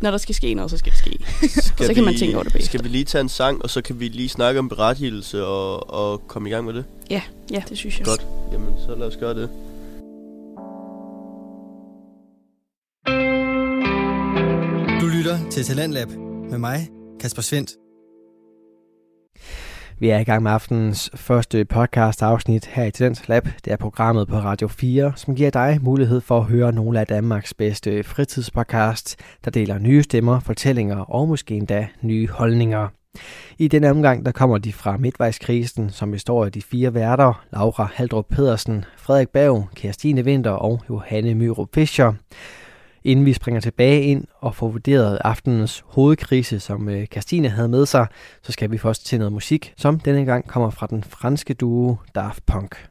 [0.00, 1.18] når der skal ske noget, så skal det ske.
[1.60, 2.70] Skal Så kan man tænke over det bagefter.
[2.70, 5.90] Skal vi lige tage en sang, og så kan vi lige snakke om berettigelse og,
[5.90, 6.84] og komme i gang med det?
[7.10, 7.62] Ja, ja.
[7.68, 8.06] det synes jeg.
[8.06, 8.26] Godt.
[8.52, 9.50] Jamen, så lad os gøre det.
[15.00, 16.08] Du lytter til Talentlab
[16.50, 16.88] med mig,
[17.20, 17.70] Kasper Svendt.
[19.98, 23.48] Vi er i gang med aftenens første podcast afsnit her i Talent Lab.
[23.64, 27.06] Det er programmet på Radio 4, som giver dig mulighed for at høre nogle af
[27.06, 32.88] Danmarks bedste fritidspodcast, der deler nye stemmer, fortællinger og måske endda nye holdninger.
[33.58, 37.88] I denne omgang der kommer de fra Midtvejskrisen, som består af de fire værter, Laura
[37.94, 42.12] Haldrup Pedersen, Frederik Berg, Kirstine Vinter og Johanne Myrup Fischer.
[43.04, 47.06] Inden vi springer tilbage ind og får vurderet aftenens hovedkrise, som øh,
[47.50, 48.06] havde med sig,
[48.42, 51.96] så skal vi først til noget musik, som denne gang kommer fra den franske duo
[52.14, 52.89] Daft Punk.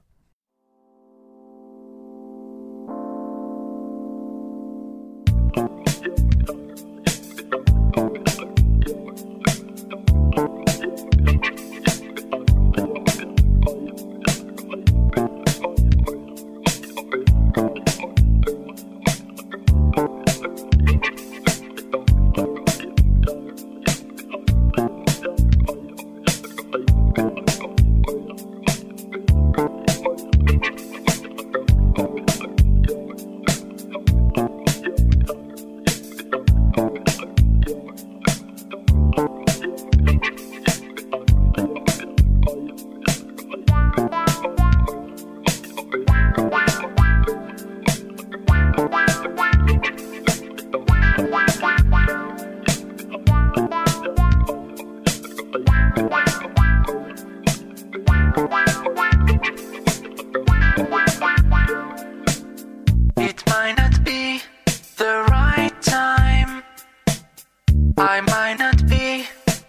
[68.01, 69.25] I might not be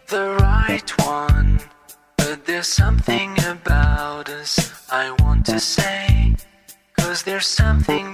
[0.06, 1.58] the right one.
[2.16, 6.36] But there's something about us I want to say.
[6.96, 8.09] Cause there's something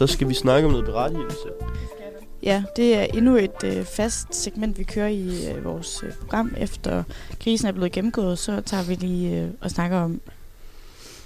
[0.00, 1.48] Så skal vi snakke om noget berettigelse.
[2.42, 6.54] Ja, det er endnu et øh, fast segment, vi kører i øh, vores øh, program.
[6.58, 7.02] Efter
[7.40, 10.20] krisen er blevet gennemgået, så tager vi lige øh, og snakker om,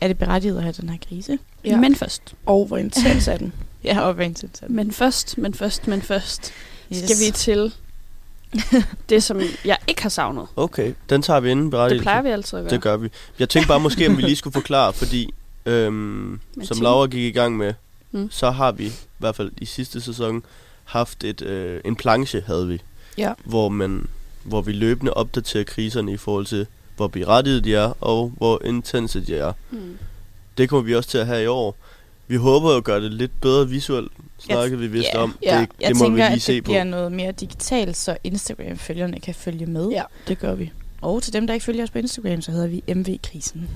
[0.01, 1.39] er det berettiget at have den her krise?
[1.65, 1.77] Ja.
[1.77, 2.35] Men først.
[2.47, 3.53] Og hvor intens er den?
[3.85, 6.53] Ja, og hvad indsat Men først, men først, men først.
[6.93, 6.99] yes.
[6.99, 7.75] Skal vi til
[9.11, 10.47] det, som jeg ikke har savnet.
[10.57, 12.03] Okay, den tager vi inden Det berettigelse.
[12.03, 12.71] plejer vi altid at gøre.
[12.71, 13.09] Det gør vi.
[13.39, 15.35] Jeg tænkte bare måske, om vi lige skulle forklare, fordi
[15.67, 16.81] øhm, som.
[16.81, 17.75] Laura gik i gang med,
[18.15, 18.21] Mm.
[18.21, 18.31] mm.
[18.31, 20.43] så har vi i hvert fald i sidste sæson
[20.85, 22.83] haft et øh, en planche, havde vi,
[23.19, 23.33] Ja.
[23.45, 24.07] hvor, man,
[24.43, 29.21] hvor vi løbende opdaterer kriserne i forhold til, hvor berettiget de er, og hvor intense
[29.27, 29.53] de er.
[29.71, 29.99] Hmm.
[30.59, 31.77] Det kommer vi også til at have i år.
[32.29, 35.39] Vi håber jo at gøre det lidt bedre visuelt, snakkede vi vist ja, om.
[35.43, 35.61] ja.
[35.61, 36.69] Det, Jeg det må vi tænker, lige at se det på.
[36.69, 39.89] bliver noget mere digitalt, så Instagram-følgerne kan følge med.
[39.89, 40.73] Ja, det gør vi.
[41.01, 43.69] Og til dem, der ikke følger os på Instagram, så hedder vi MV-krisen.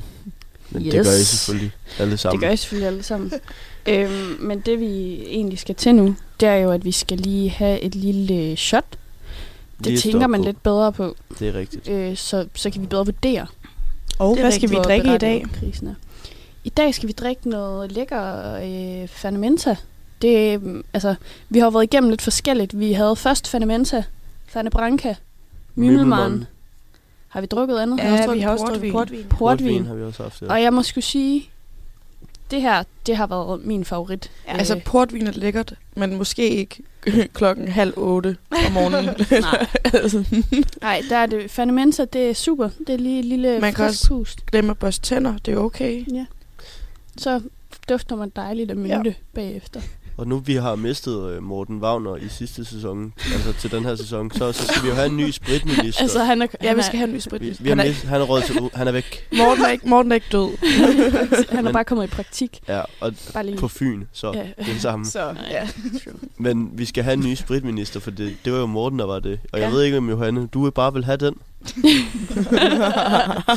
[0.70, 0.92] Men Yes.
[0.94, 2.40] det gør I selvfølgelig alle sammen.
[2.40, 3.32] Det gør I selvfølgelig alle sammen.
[3.88, 7.50] Øhm, men det vi egentlig skal til nu, det er jo, at vi skal lige
[7.50, 8.84] have et lille shot.
[9.78, 10.44] Det Lige tænker man på.
[10.44, 11.88] lidt bedre på, Det er rigtigt.
[11.88, 13.46] øh, så, så kan vi bedre vurdere,
[14.18, 15.44] Og Det hvad skal rigtigt, vi hvor drikke i dag?
[15.60, 15.94] Krisen er.
[16.64, 18.54] I dag skal vi drikke noget lækker
[19.02, 19.76] øh, Fanementa.
[20.22, 21.14] Det, mm, altså,
[21.48, 22.78] vi har været igennem lidt forskelligt.
[22.78, 24.04] Vi havde først Fanementa,
[24.46, 25.14] Fane Branca,
[25.74, 26.46] Mimmelmann.
[27.28, 27.98] Har vi drukket andet?
[27.98, 28.92] Ja, vi har også portvin.
[28.92, 29.38] drukket portvin.
[29.38, 29.86] Portvin.
[29.86, 30.46] har vi også haft, ja.
[30.52, 31.50] Og jeg må skulle sige,
[32.50, 34.30] det her, det har været min favorit.
[34.46, 34.52] Ja.
[34.52, 36.76] Øh, Altså, portvin er lækkert, men måske ikke
[37.34, 38.36] klokken halv otte
[38.66, 39.04] om morgenen.
[39.30, 39.66] Nej.
[39.84, 40.24] altså,
[40.82, 41.50] Nej, der er det.
[41.50, 42.70] Fanementa, det er super.
[42.78, 44.46] Det er lige et lille Man kan også- pust.
[44.46, 46.04] glem at børste tænder, det er okay.
[46.14, 46.24] Ja.
[47.16, 47.40] Så
[47.88, 49.12] dufter man dejligt af mynte ja.
[49.34, 49.80] bagefter.
[50.18, 53.94] Og nu vi har mistet øh, Morten Wagner i sidste sæson, altså til den her
[53.96, 56.02] sæson, så, så skal vi jo have en ny spritminister.
[56.02, 57.40] Altså, han er, Ja, vi skal have en ny sprit.
[57.42, 59.28] vi, vi har han, er, han er råd til, han er væk.
[59.38, 60.48] Morten, er ikke, Morten er ikke død.
[61.50, 62.60] han er Men- bare kommet i praktik.
[62.68, 63.58] Ja, og Bare lige.
[63.58, 64.64] på Fyn, så Ja.
[64.72, 65.06] det samme.
[65.06, 65.68] Så, ja.
[66.36, 69.18] Men vi skal have en ny spritminister, for det, det var jo Morten, der var
[69.18, 69.40] det.
[69.52, 69.74] Og jeg Ja.
[69.74, 71.34] ved ikke, om Johanne, du vil bare vil have den.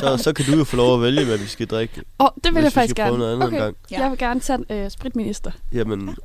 [0.00, 2.30] så, så kan du jo få lov at vælge, hvad vi skal drikke, Åh, oh,
[2.44, 3.18] det vil jeg faktisk gerne.
[3.18, 3.76] noget andet Okay, en gang.
[3.90, 5.50] jeg vil gerne tage øh, spritminister.
[5.72, 6.16] Jamen,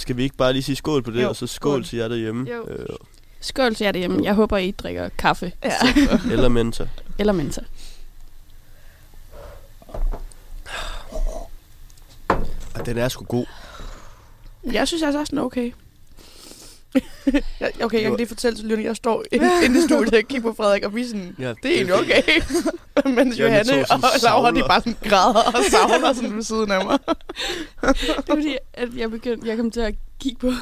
[0.00, 1.84] skal vi ikke bare lige sige skål på det, Jo, og så skål, skål.
[1.84, 2.50] til jer derhjemme?
[2.50, 2.66] Jo.
[2.68, 2.86] Øh,
[3.40, 4.20] Skål til jer derhjemme.
[4.24, 5.72] Jeg håber, I drikker kaffe Ja.
[6.32, 6.88] eller Menta.
[7.18, 7.60] eller mensa.
[12.74, 13.46] Og den er sgu god.
[14.72, 15.72] Jeg synes altså også, den er okay.
[17.60, 20.50] Ja, okay, jeg kan lige fortælle til lytterne, jeg står inde i studiet og kigger
[20.50, 22.22] på Frederik, og vi er sådan, Ja, det er egentlig okay.
[23.16, 24.68] Mens Ja, Johanne og Laura, de savler.
[24.68, 26.98] bare sådan græder og savner sådan ved siden af mig.
[27.82, 30.52] Det er fordi, at jeg, begyndte, jeg kom til at kigge på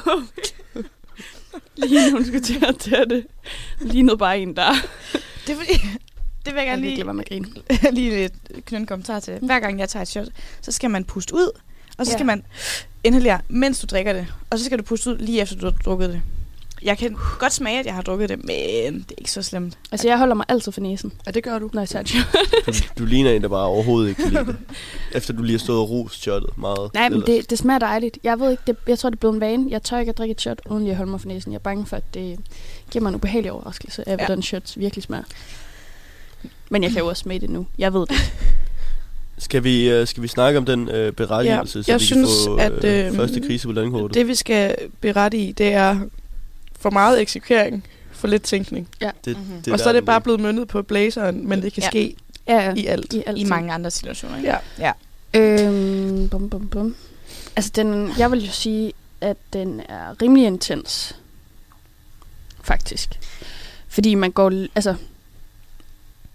[1.75, 3.25] Lige nu hun skulle til at tage det.
[3.81, 4.71] Lignede bare en, der...
[5.47, 5.73] Det er fordi,
[6.45, 7.91] det vil jeg Jeg gerne ikke lige, grine.
[7.95, 8.33] lige lidt
[8.65, 9.39] knytte en kommentar til.
[9.41, 10.27] Hver gang jeg tager et shot,
[10.61, 11.59] så skal man puste ud,
[11.99, 12.17] og så Ja.
[12.17, 12.43] skal man
[13.03, 14.27] inhalere, mens du drikker det.
[14.49, 16.21] Og så skal du puste ud lige efter, du har drukket det.
[16.81, 19.77] Jeg kan godt smage, at jeg har drukket det, men det er ikke så slemt.
[19.91, 21.69] Altså, jeg holder mig altid for næsen, Ja, det gør du.
[21.73, 22.03] når jeg tager.
[22.67, 24.55] Du, du ligner en, der bare overhovedet ikke kan lide det.
[25.15, 26.27] Efter du lige har stået og rost
[26.57, 26.93] meget.
[26.93, 28.17] Nej, men det, det smager dejligt.
[28.23, 29.65] Jeg ved ikke, det, jeg tror, det er blevet en vane.
[29.69, 31.51] Jeg tør ikke at drikke et shot, uden lige at holde mig for næsen.
[31.51, 32.39] Jeg er bange for, at det
[32.91, 34.15] giver mig en ubehagelig overraskelse af, Ja.
[34.25, 35.23] hvordan shots virkelig smager.
[36.69, 37.67] Men jeg kan jo også smage det nu.
[37.77, 38.17] Jeg ved det.
[39.39, 42.29] Skal vi, øh, skal vi snakke om den øh, berettigelse, Ja, så jeg vi synes,
[42.29, 44.13] kan få at, øh, øh, første krise på landkortet?
[44.13, 45.99] Det vi skal berette i, det er
[46.79, 48.87] for meget eksekvering, for lidt tænkning.
[49.25, 49.61] det, Mhm.
[49.65, 51.89] det og så er det bare blevet møntet på blazeren, men det kan Ja.
[51.89, 52.15] ske
[52.47, 52.73] Ja, ja.
[52.75, 53.13] i alt.
[53.13, 54.37] I, alt I mange andre situationer.
[54.37, 54.49] Ikke?
[54.79, 54.91] Ja.
[55.33, 55.39] ja.
[55.39, 56.95] Øhm, bum, bum, bum.
[57.55, 61.15] Altså, den, jeg vil jo sige, at den er rimelig intens.
[62.63, 63.19] Faktisk.
[63.87, 64.51] Fordi man går...
[64.75, 64.95] Altså,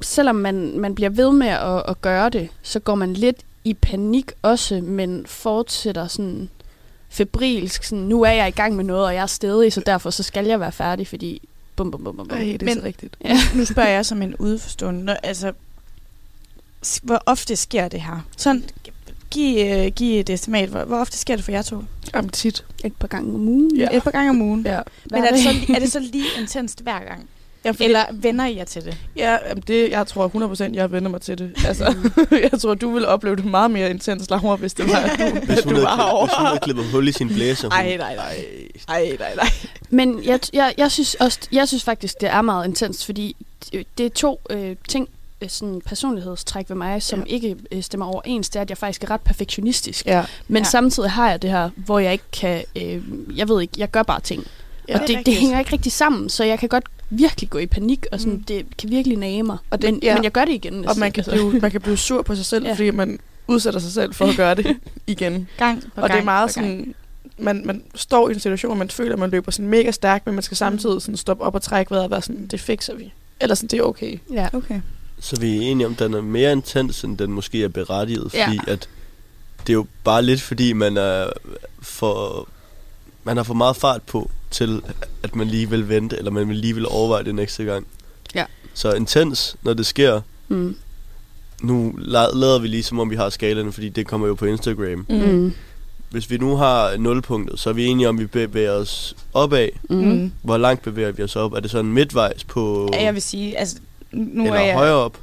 [0.01, 3.75] selvom man, man bliver ved med at, at gøre det, så går man lidt i
[3.75, 6.49] panik også, men fortsætter sådan
[7.09, 7.85] febrilsk.
[7.85, 10.23] Sådan, nu er jeg i gang med noget, og jeg er stedig, så derfor så
[10.23, 11.49] skal jeg være færdig, fordi...
[11.77, 12.37] Bum, bum, bum, bum, bum.
[12.39, 13.17] Ej, det er Men- så rigtigt.
[13.25, 13.37] Ja.
[13.55, 15.05] Nu spørger jeg som en udforstående.
[15.05, 15.53] Når, altså,
[17.03, 18.27] hvor ofte sker det her?
[18.37, 18.65] Sådan,
[19.31, 20.69] giv, øh, giv et estimat.
[20.69, 21.83] Hvor, hvor ofte sker det for jer to?
[22.15, 22.65] Jamen tit.
[22.85, 23.77] Et par gange om ugen.
[23.77, 23.89] Ja.
[23.97, 24.63] Et par gange om ugen.
[24.67, 24.81] Ja,
[25.11, 27.29] Men er det, så, er det så lige intenst hver gang?
[27.65, 28.97] Ja, fordi, Eller vender I jer til det?
[29.17, 29.37] ja
[29.67, 31.53] det, jeg tror 100% jeg vender mig til det.
[31.67, 31.95] Altså,
[32.53, 35.41] jeg tror, du ville opleve det meget mere intens, Laura, hvis det var, at du,
[35.47, 36.27] Hvis du havde, var over.
[36.27, 37.71] hvis hun havde klippet hul i sin blæser.
[37.71, 38.45] Ej, hun- nej, nej.
[38.89, 39.49] Ej, nej, nej.
[39.91, 43.37] Men jeg, jeg, jeg, synes også, jeg synes faktisk, det er meget intenst, fordi
[43.73, 45.09] det- det er to øh, ting,
[45.41, 47.35] øh, sådan personlighedstræk ved mig, som Ja.
[47.35, 48.49] ikke øh, stemmer overens.
[48.49, 50.07] Det er, at jeg faktisk er ret perfektionistisk.
[50.07, 50.69] Ja, Men Ja.
[50.69, 52.65] samtidig har jeg det her, hvor jeg ikke kan...
[52.77, 53.03] Øh,
[53.39, 54.47] jeg ved ikke, jeg gør bare ting.
[54.89, 54.95] ja.
[55.01, 56.85] Og det, det hænger ikke rigtig sammen, så jeg kan godt
[57.19, 58.39] virkelig gå i panik, og sådan, Mm.
[58.39, 58.45] mm.
[58.45, 59.57] det kan virkelig nage mig.
[59.71, 60.15] Og det- men, ja.
[60.15, 60.75] men jeg gør det igen.
[60.75, 61.01] Og næsten.
[61.01, 61.47] man kan, Altså.
[61.49, 62.69] blive, man kan blive sur på sig selv, ja.
[62.71, 62.75] Ja.
[62.75, 65.49] fordi man udsætter sig selv for at gøre det igen.
[65.59, 66.95] Gang på og gang det er meget sådan,
[67.39, 70.27] man, man står i en situation, hvor man føler, at man løber sådan mega stærkt,
[70.27, 72.95] men man skal samtidig sådan stoppe op og trække vejret og være sådan, det fikser
[72.95, 73.13] vi.
[73.41, 74.19] Eller sådan, det er okay.
[74.33, 74.49] Ja.
[74.53, 74.81] Okay.
[75.21, 78.35] Så vi er enige om, at den er mere intens, end den måske er berettiget.
[78.35, 78.47] Ja.
[78.47, 78.89] Fordi at
[79.67, 81.27] det er jo bare lidt, fordi man er
[81.83, 82.49] for...
[83.25, 84.83] Man har for meget fart på til,
[85.23, 87.87] at man lige vil vente, eller man vil lige vil overveje det ekstra gang.
[88.35, 88.45] Ja.
[88.75, 90.77] Så intens, når det sker, Mm.
[91.63, 94.45] nu la- lader vi lige, som om vi har skalaen, fordi det kommer jo på
[94.45, 95.07] Instagram.
[95.09, 95.17] Mm.
[95.17, 95.53] Mm.
[96.11, 99.69] Hvis vi nu har nulpunktet, så er vi enige om, at vi bevæger os opad.
[99.91, 99.97] Mm.
[99.97, 100.33] Mm.
[100.43, 101.53] Hvor langt bevæger vi os op?
[101.53, 102.91] Er det sådan midtvejs på...
[102.93, 103.77] Ja, jeg vil sige, altså,
[104.13, 104.75] nu eller er jeg...
[104.75, 105.19] højere op?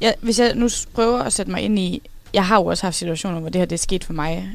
[0.00, 2.02] Jeg, hvis jeg nu prøver at sætte mig ind i...
[2.34, 4.50] Jeg har jo også haft situationer, hvor det her det er sket for mig.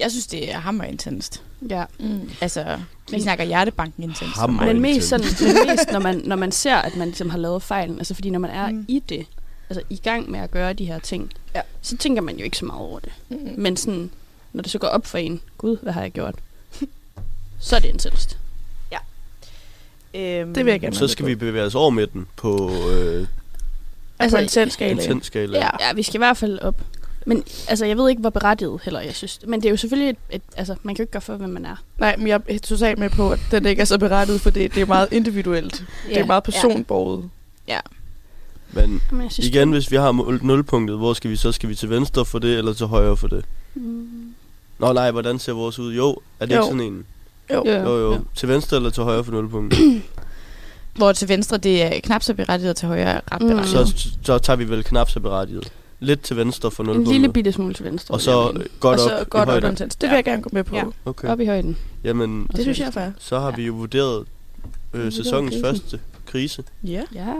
[0.00, 1.42] Jeg synes, det er hammer intenst.
[1.70, 1.84] Ja.
[1.98, 2.30] Mm.
[2.40, 2.80] Altså, vi
[3.10, 4.64] Men- snakker hjertebanken intenst Hammer.
[4.66, 5.42] Men mest, sådan, intens.
[5.54, 7.98] men mest når, man, når man ser, at man ligesom har lavet fejlen.
[7.98, 8.84] Altså fordi når man er Mm.
[8.88, 9.26] i det,
[9.70, 11.60] altså i gang med at gøre de her ting, Ja.
[11.82, 13.12] så tænker man jo ikke så meget over det.
[13.28, 13.38] Mm.
[13.56, 14.10] Men sådan,
[14.52, 16.34] når det så går op for en, gud, hvad har jeg gjort?
[17.60, 18.38] så er det intenst.
[20.14, 20.96] Øhm, Det vil jeg gerne.
[20.96, 23.26] Så skal vi bevæge os over midten på øh,
[24.18, 24.90] Altså, Altså, på en skala.
[25.02, 25.58] intensskala.
[25.58, 25.70] Ja.
[25.80, 26.74] ja, vi skal i hvert fald op.
[27.26, 29.40] Men altså, jeg ved ikke, hvor berettiget heller, jeg synes.
[29.46, 31.50] Men det er jo selvfølgelig et, et altså, man kan jo ikke gøre for, hvem
[31.50, 31.76] man er.
[31.98, 34.74] Nej, men jeg er totalt med på, at den ikke er så berettiget, for det,
[34.74, 35.84] det er meget individuelt.
[36.08, 37.30] Det er meget personborget.
[38.74, 41.52] Men Men jeg synes, igen, hvis vi har nulpunktet, hvor skal vi så?
[41.52, 43.44] Skal vi til venstre for det, eller til højre for det?
[43.74, 44.34] Mm.
[44.78, 45.92] Nå nej, hvordan ser vores ud?
[45.94, 46.60] Jo, er det Jo.
[46.60, 47.04] ikke sådan en?
[47.52, 47.62] Jo.
[47.66, 47.82] Ja.
[47.82, 48.12] Jo, jo.
[48.12, 48.18] Ja.
[48.34, 50.02] Til venstre eller til højre for nulpunktet?
[50.96, 53.48] Hvor til venstre, det er knap så berettiget, og til højre er ret Mm.
[53.48, 53.88] berettiget.
[53.88, 55.72] så, så tager vi vel knap så berettiget.
[56.02, 57.12] Lidt til venstre for En nulpunktet.
[57.14, 58.14] lille bitte smule til venstre.
[58.14, 59.70] og så øh, godt og op så i godt og højden.
[59.70, 59.96] intens.
[59.96, 60.16] Det vil Ja.
[60.16, 60.76] jeg gerne gå med på.
[60.76, 60.84] Ja.
[61.04, 61.28] Okay.
[61.28, 61.76] Op i højden.
[62.04, 63.10] Jamen, Det synes jeg er fair.
[63.18, 64.24] så har vi jo vurderet
[64.92, 65.64] øh, sæsonens krisen.
[65.64, 66.64] første krise.
[66.84, 67.02] Ja.
[67.14, 67.32] Ja.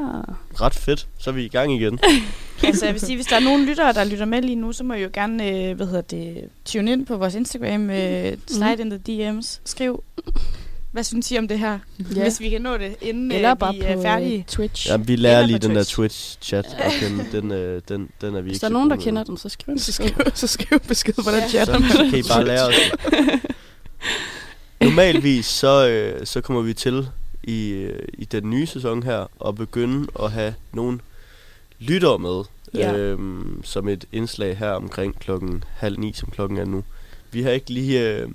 [0.60, 1.06] Ret fedt.
[1.18, 1.98] Så er vi i gang igen.
[2.64, 4.84] altså, jeg vil sige, hvis der er nogen lyttere, der lytter med lige nu, så
[4.84, 8.76] må I jo gerne, øh, hvad hedder det, tune ind på vores Instagram, øh, slide
[8.80, 8.98] in the
[9.30, 10.04] DMs, skriv,
[10.93, 11.78] hvad synes I om det her,
[12.16, 12.22] Ja.
[12.22, 14.38] hvis vi kan nå det, inden Eller øh, bare vi på er færdige.
[14.38, 14.88] øh, Twitch.
[14.88, 16.38] Ja, vi lærer Eller lige på den der Twitch.
[16.38, 17.24] Twitch-chat at kende.
[17.32, 19.24] Den, øh, den, den er vi Hvis ikke der er så nogen, der kender med.
[19.26, 21.49] den, så skriv Så skriv, så skriv besked, Ja.
[21.49, 21.90] chatter man.
[21.90, 22.74] Så kan I bare lære os.
[24.80, 27.09] Normalvis så, øh, så kommer vi til
[27.45, 30.99] i, øh, i den nye sæson her at begynde at have nogle
[31.78, 32.43] lyttere med.
[32.74, 32.95] Ja.
[32.97, 36.84] Øhm, som et indslag her omkring klokken halv ni, som klokken er nu.
[37.30, 38.28] Vi har ikke lige øh,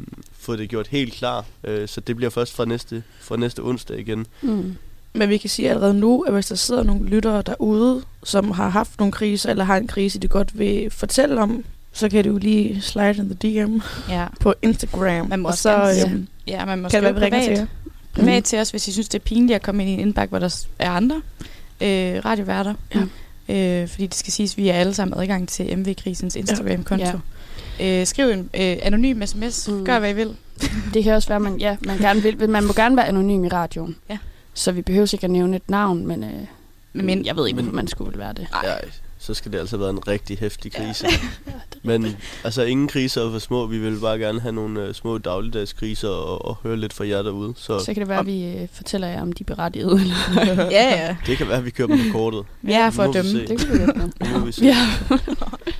[0.47, 3.99] fået det gjort helt klar, øh, så det bliver først fra næste, fra næste onsdag
[3.99, 4.25] igen.
[4.41, 4.75] Mm.
[5.13, 8.69] Men vi kan sige allerede nu, at hvis der sidder nogle lyttere derude, som har
[8.69, 12.29] haft nogle kriser, eller har en krise, de godt vil fortælle om, så kan du
[12.29, 13.79] jo lige slide in the DM
[14.09, 14.27] Ja.
[14.39, 15.27] på Instagram.
[15.29, 17.65] Man må og så sige- øhm, ja, man må kan det være, privat, til jer.
[18.13, 20.29] privat til os, hvis I synes, det er pinligt at komme ind i en indbakke,
[20.29, 21.21] hvor der er andre
[21.81, 22.73] øh, radioværter.
[22.95, 23.01] Ja.
[23.81, 27.05] Øh, fordi det skal siges, at vi er alle sammen adgang til MV-krisens Instagram-konto.
[27.05, 27.13] Ja.
[27.81, 29.67] Øh, skriv en øh, anonym sms.
[29.69, 29.85] Mm.
[29.85, 30.35] Gør, hvad I vil.
[30.93, 33.47] Det kan også være, man, ja, man, gerne vil, man må gerne være anonym i
[33.47, 33.95] radioen.
[34.09, 34.17] Ja.
[34.53, 36.29] Så vi behøver ikke at nævne et navn, men, øh,
[36.93, 38.47] Men- jeg ved ikke, Men- man skulle være det.
[38.63, 38.73] Ja,
[39.19, 41.07] så skal det altså være en rigtig hæftig krise.
[41.83, 43.65] Men altså, ingen kriser er for små.
[43.65, 47.21] Vi vil bare gerne have nogle uh, små dagligdagskriser og, og høre lidt fra jer
[47.21, 47.53] derude.
[47.57, 50.01] Så, Så kan det være, at vi øh, fortæller jer om de berettigede.
[50.41, 51.15] Eller ja, ja.
[51.25, 52.39] det kan være, at vi kører dem på kortet.
[52.67, 53.47] Er her for at dømme.
[53.47, 53.77] det kan vi
[54.33, 54.65] godt vi se.
[54.65, 54.87] Ja.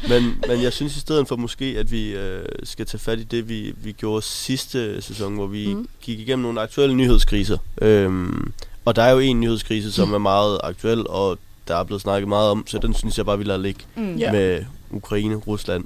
[0.10, 3.24] Men, men jeg synes i stedet for måske, at vi øh, skal tage fat i
[3.24, 5.74] det, vi, vi gjorde sidste sæson, hvor vi.
[5.74, 5.88] Mm.
[6.02, 7.58] gik igennem nogle aktuelle nyhedskriser.
[7.82, 8.54] Øhm,
[8.86, 12.28] og der er jo en nyhedskrise, som er meget aktuel, og der er blevet snakket
[12.28, 14.16] meget om, så den synes jeg bare, vi lader ligge Mm.
[14.16, 14.32] Ja.
[14.32, 15.86] med Ukraine, Rusland,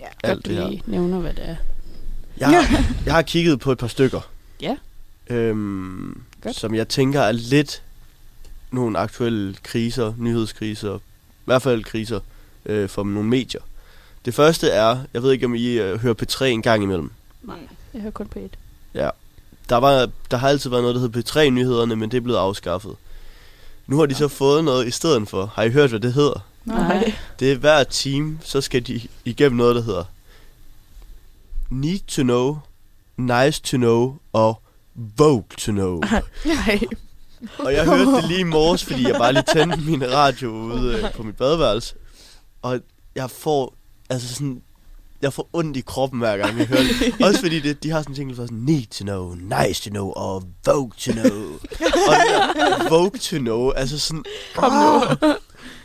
[0.00, 0.06] Ja.
[0.22, 0.68] alt Godt, det du her.
[0.70, 1.56] lige nævner, hvad det er.
[2.38, 4.20] Jeg har, jeg har kigget på et par stykker.
[4.60, 4.76] Ja.
[5.30, 6.56] Øhm, Godt.
[6.56, 7.82] som jeg tænker er lidt
[8.70, 11.00] nogle aktuelle kriser, nyhedskriser, i
[11.44, 12.20] hvert fald kriser
[12.66, 13.60] øh, for nogle medier.
[14.24, 17.10] Det første er, jeg ved ikke om I øh, hører P3 en gang imellem.
[17.42, 17.56] Nej,
[17.94, 18.56] jeg hører kun på et.
[19.68, 22.94] Der, var, der har altid været noget, der hedder P3-nyhederne, men det er blevet afskaffet.
[23.86, 25.46] Nu har de så fået noget i stedet for.
[25.46, 26.46] Har I hørt, hvad det hedder?
[26.64, 27.14] Nej.
[27.40, 30.04] Det er hver time, så skal de igennem noget, der hedder
[31.70, 32.58] Need to know,
[33.16, 34.62] Nice to know og
[34.94, 36.00] Vogue to know.
[36.44, 36.80] Nej.
[37.58, 40.96] Og jeg hørte det lige i morges, fordi jeg bare lige tændte min radio ude
[40.96, 41.94] øh, på mit badeværelse.
[42.62, 42.80] Og
[43.14, 43.74] jeg får,
[44.10, 44.62] altså sådan,
[45.22, 47.14] jeg får ondt i kroppen hver gang jeg hører det.
[47.26, 49.82] Også fordi det, de har sådan en ting, der er sådan, need to know, nice
[49.82, 51.24] to know, og vogue to know.
[52.08, 55.28] og det der, vogue to know, altså sådan, Kom nu.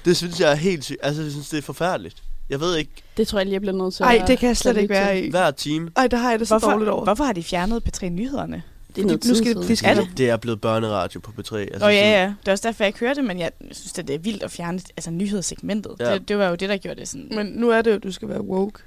[0.05, 0.99] det synes jeg er helt sygt.
[1.03, 2.23] Altså, jeg synes, det er forfærdeligt.
[2.49, 4.47] Jeg ved ikke, Det tror jeg lige, jeg bliver nødt til Ej, at det kan
[4.47, 5.29] jeg slet ikke være i.
[5.29, 7.03] hver time, Ej, der har jeg det så dårligt Hvorfor, over.
[7.03, 8.63] hvorfor har de fjernet P3 Nyhederne?
[8.95, 9.67] Det er noget nu skal tid de- siden.
[9.67, 10.17] de skal- Er det?
[10.17, 11.55] det er blevet børneradio på P3.
[11.55, 12.25] Altså, Åh oh, ja, ja.
[12.41, 14.43] Det er også derfor, jeg ikke hører det, men jeg synes, at det er vildt
[14.43, 15.91] at fjerne altså, nyhedssegmentet.
[15.99, 16.13] Ja.
[16.13, 17.27] Det, det var jo det, der gjorde det sådan.
[17.35, 18.79] Men nu er det jo, at du skal være woke.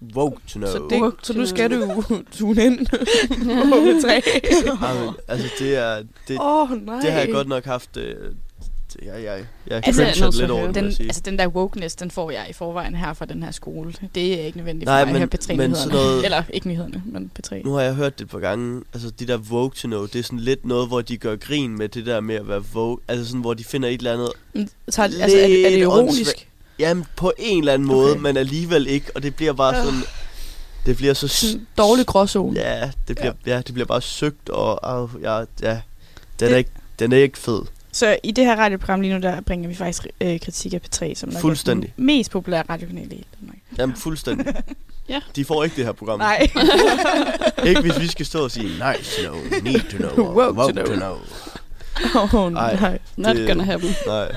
[0.00, 0.70] Vogue to know.
[0.70, 2.02] Så, det, Woke så nu skal know.
[2.02, 2.86] du tune ind
[3.70, 4.08] på P3.
[4.84, 7.00] Ej, men, altså, det er, det, oh, nej.
[7.00, 8.04] det har jeg godt nok haft, øh,
[8.92, 11.46] det, jeg, jeg, jeg Altså, altså, jeg til lidt over det, den, altså, den der
[11.46, 13.92] wokeness, den får jeg i forvejen her fra den her skole.
[14.14, 16.42] Det er ikke nødvendigt Nej, for mig men- at høre P3 men sådan noget- Eller
[16.50, 17.62] ikke nyhederne, men P3.
[17.64, 20.16] Nu har jeg hørt det et par gange, altså de der Vogue to know, det
[20.16, 22.98] er sådan lidt noget, hvor de gør grin med det der med at være Vogue,
[23.08, 24.28] altså sådan, hvor de finder et eller andet,
[24.88, 26.47] Så, altså, er, det, er det ironisk?
[26.78, 28.20] Jamen på en eller anden måde, Okay.
[28.20, 30.00] men alligevel ikke, og det bliver bare sådan,
[30.86, 32.60] det bliver så, Sådan dårlig gråzone.
[32.60, 33.56] ja, det bliver, ja.
[33.66, 35.80] det bliver bare søgt, og og ja, ja, den
[36.40, 37.62] er Det- ikke, den er ikke fed.
[37.92, 41.14] Så i det her radioprogram lige nu, der bringer vi faktisk øh, kritik af P3,
[41.14, 43.58] som nok er den mest populære radiokanal i hele Danmark.
[43.78, 44.46] Jamen fuldstændig.
[45.08, 45.20] Ja.
[45.36, 46.18] De får ikke det her program.
[46.18, 46.48] Nej.
[47.66, 50.72] Ikke hvis vi skal stå og sige, nice to know, need to know, Woke to
[50.72, 50.84] know.
[50.86, 51.16] to know.
[52.32, 52.76] Oh, Ej.
[52.80, 52.98] nej.
[53.16, 53.90] Not Det- gonna happen.
[54.06, 54.32] Nej.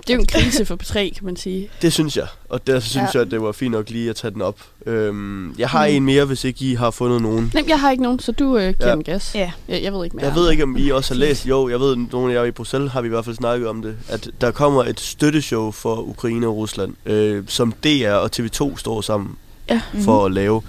[0.00, 1.68] Det er jo en krise for P3, kan man sige.
[1.82, 3.18] Det synes jeg, og derfor synes Ja.
[3.18, 4.58] jeg, at det var fint nok lige at tage den op.
[4.86, 5.94] Øhm, jeg har Mm.
[5.94, 7.50] en mere, hvis ikke I har fundet nogen.
[7.54, 8.94] Nej, jeg har ikke nogen, så du øh, giver Ja.
[8.94, 9.32] den gas.
[9.34, 9.52] Ja.
[9.68, 10.26] Jeg, jeg ved ikke mere.
[10.26, 12.50] Jeg ved ikke, om I også har læst, jo, jeg ved, nogle af jer i
[12.50, 15.96] Bruxelles har vi i hvert fald snakket om det, at der kommer et støtteshow for
[15.96, 19.36] Ukraine og Rusland, øh, som DR og TV2 står sammen
[19.70, 19.80] Ja.
[20.04, 20.62] for at lave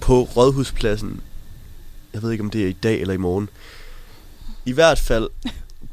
[0.00, 1.20] på Rådhuspladsen.
[2.14, 3.48] Jeg ved ikke, om det er i dag eller i morgen.
[4.66, 5.28] I hvert fald,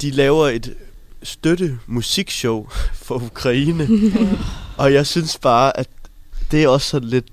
[0.01, 0.73] de laver et
[1.24, 2.67] støtte musikshow
[3.05, 3.89] for Ukraine.
[4.78, 5.89] og jeg synes bare, at
[6.51, 7.26] det er også sådan lidt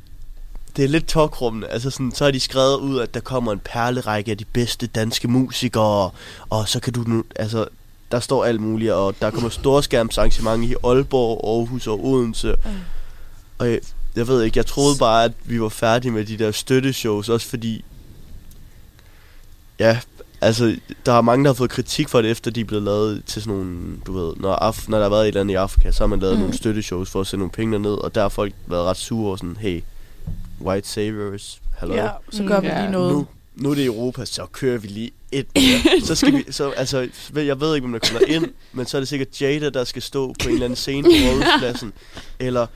[0.77, 1.69] det er lidt tokrummende.
[1.69, 4.87] Altså sådan, så har de skrevet ud, at der kommer en perlerække af de bedste
[4.87, 6.11] danske musikere,
[6.51, 7.67] og så kan du nu, altså,
[8.11, 12.57] der står alt muligt, og der kommer storskærmsarrangement i Aalborg, Aarhus og Odense.
[13.59, 13.81] Og jeg,
[14.17, 17.47] jeg ved ikke, jeg troede bare, at vi var færdige med de der støtteshows, også
[17.47, 17.85] fordi,
[19.79, 20.01] ja,
[20.41, 20.77] altså,
[21.07, 23.43] der er mange, der har fået kritik for det, efter de er blevet lavet til
[23.43, 25.91] sådan nogle, du ved, når, Af, når der har været et eller andet i Afrika,
[25.91, 26.41] så har man lavet mm.
[26.41, 29.33] nogle støtteshows for at sende nogle penge ned, og der har folk været ret sure
[29.33, 29.83] og sådan, hey,
[30.61, 31.95] white saviors, hello.
[31.95, 32.81] Ja, så gør vi Ja.
[32.81, 33.13] lige noget.
[33.13, 33.27] Nu,
[33.57, 36.01] nu er det Europa, så kører vi lige et mere.
[36.07, 39.01] så skal vi, så, altså, jeg ved ikke, om der kommer ind, men så er
[39.01, 41.93] det sikkert Jada, der skal stå på en eller anden scene på Rådhuspladsen.
[42.39, 42.67] Eller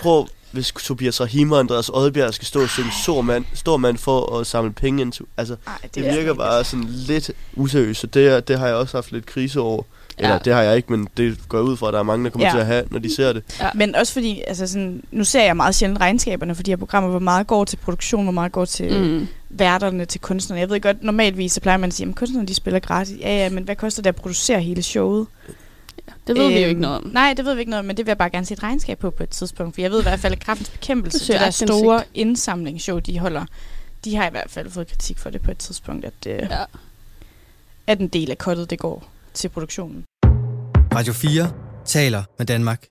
[0.00, 3.98] prøv, hvis Tobias Rahim og Andreas Oddbjerg skal stå og synge stor mand, stor mand
[3.98, 5.12] for at samle penge ind.
[5.12, 8.76] til- Altså, Ej, det er virker bare sådan lidt useriøst, så det, det har jeg
[8.76, 9.82] også haft lidt krise over.
[10.18, 10.38] Eller Ja.
[10.44, 12.46] det har jeg ikke, men det går ud fra, at der er mange, der kommer
[12.46, 12.52] Ja.
[12.52, 13.42] til at have, når de ser det.
[13.74, 17.10] Men også fordi, altså sådan, nu ser jeg meget sjældent regnskaberne for de her programmer,
[17.10, 19.06] hvor meget går til produktion, hvor meget går til mm.
[19.08, 19.26] Mm.
[19.50, 20.60] værterne, til kunstnerne.
[20.60, 23.16] Jeg ved godt, normalvis så plejer man at sige, at kunstnerne de spiller gratis.
[23.20, 25.26] Ja, ja, men hvad koster det at producere hele showet?
[26.26, 27.06] Det ved vi jo Øhm, ikke noget om.
[27.12, 28.62] Nej, det ved vi ikke noget om, men det vil jeg bare gerne se et
[28.62, 29.74] regnskab på på et tidspunkt.
[29.74, 33.18] For jeg ved i hvert fald, at kraftens bekæmpelse, Det det, der store indsamlingsshow, de
[33.18, 33.44] holder,
[34.04, 36.64] de har i hvert fald fået kritik for det på et tidspunkt, at, øh, Ja.
[37.86, 39.04] at en del af kottet, det går
[39.34, 40.04] til produktionen.
[40.94, 41.52] Radio 4
[41.84, 42.86] taler med Danmark.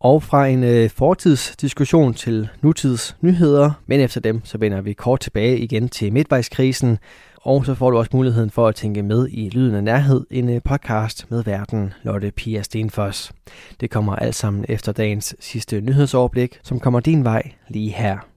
[0.00, 5.20] Og fra en øh, fortidsdiskussion til nutids nyheder, men efter dem, så vender vi kort
[5.20, 6.98] tilbage igen til midtvejskrisen,
[7.42, 10.48] og så får du også muligheden for at tænke med i Lyden af Nærhed, en
[10.48, 13.32] øh, podcast med verden Lotte Pia Stenfoss.
[13.80, 18.29] Det kommer alt sammen efter dagens sidste nyhedsoverblik, som kommer din vej lige her.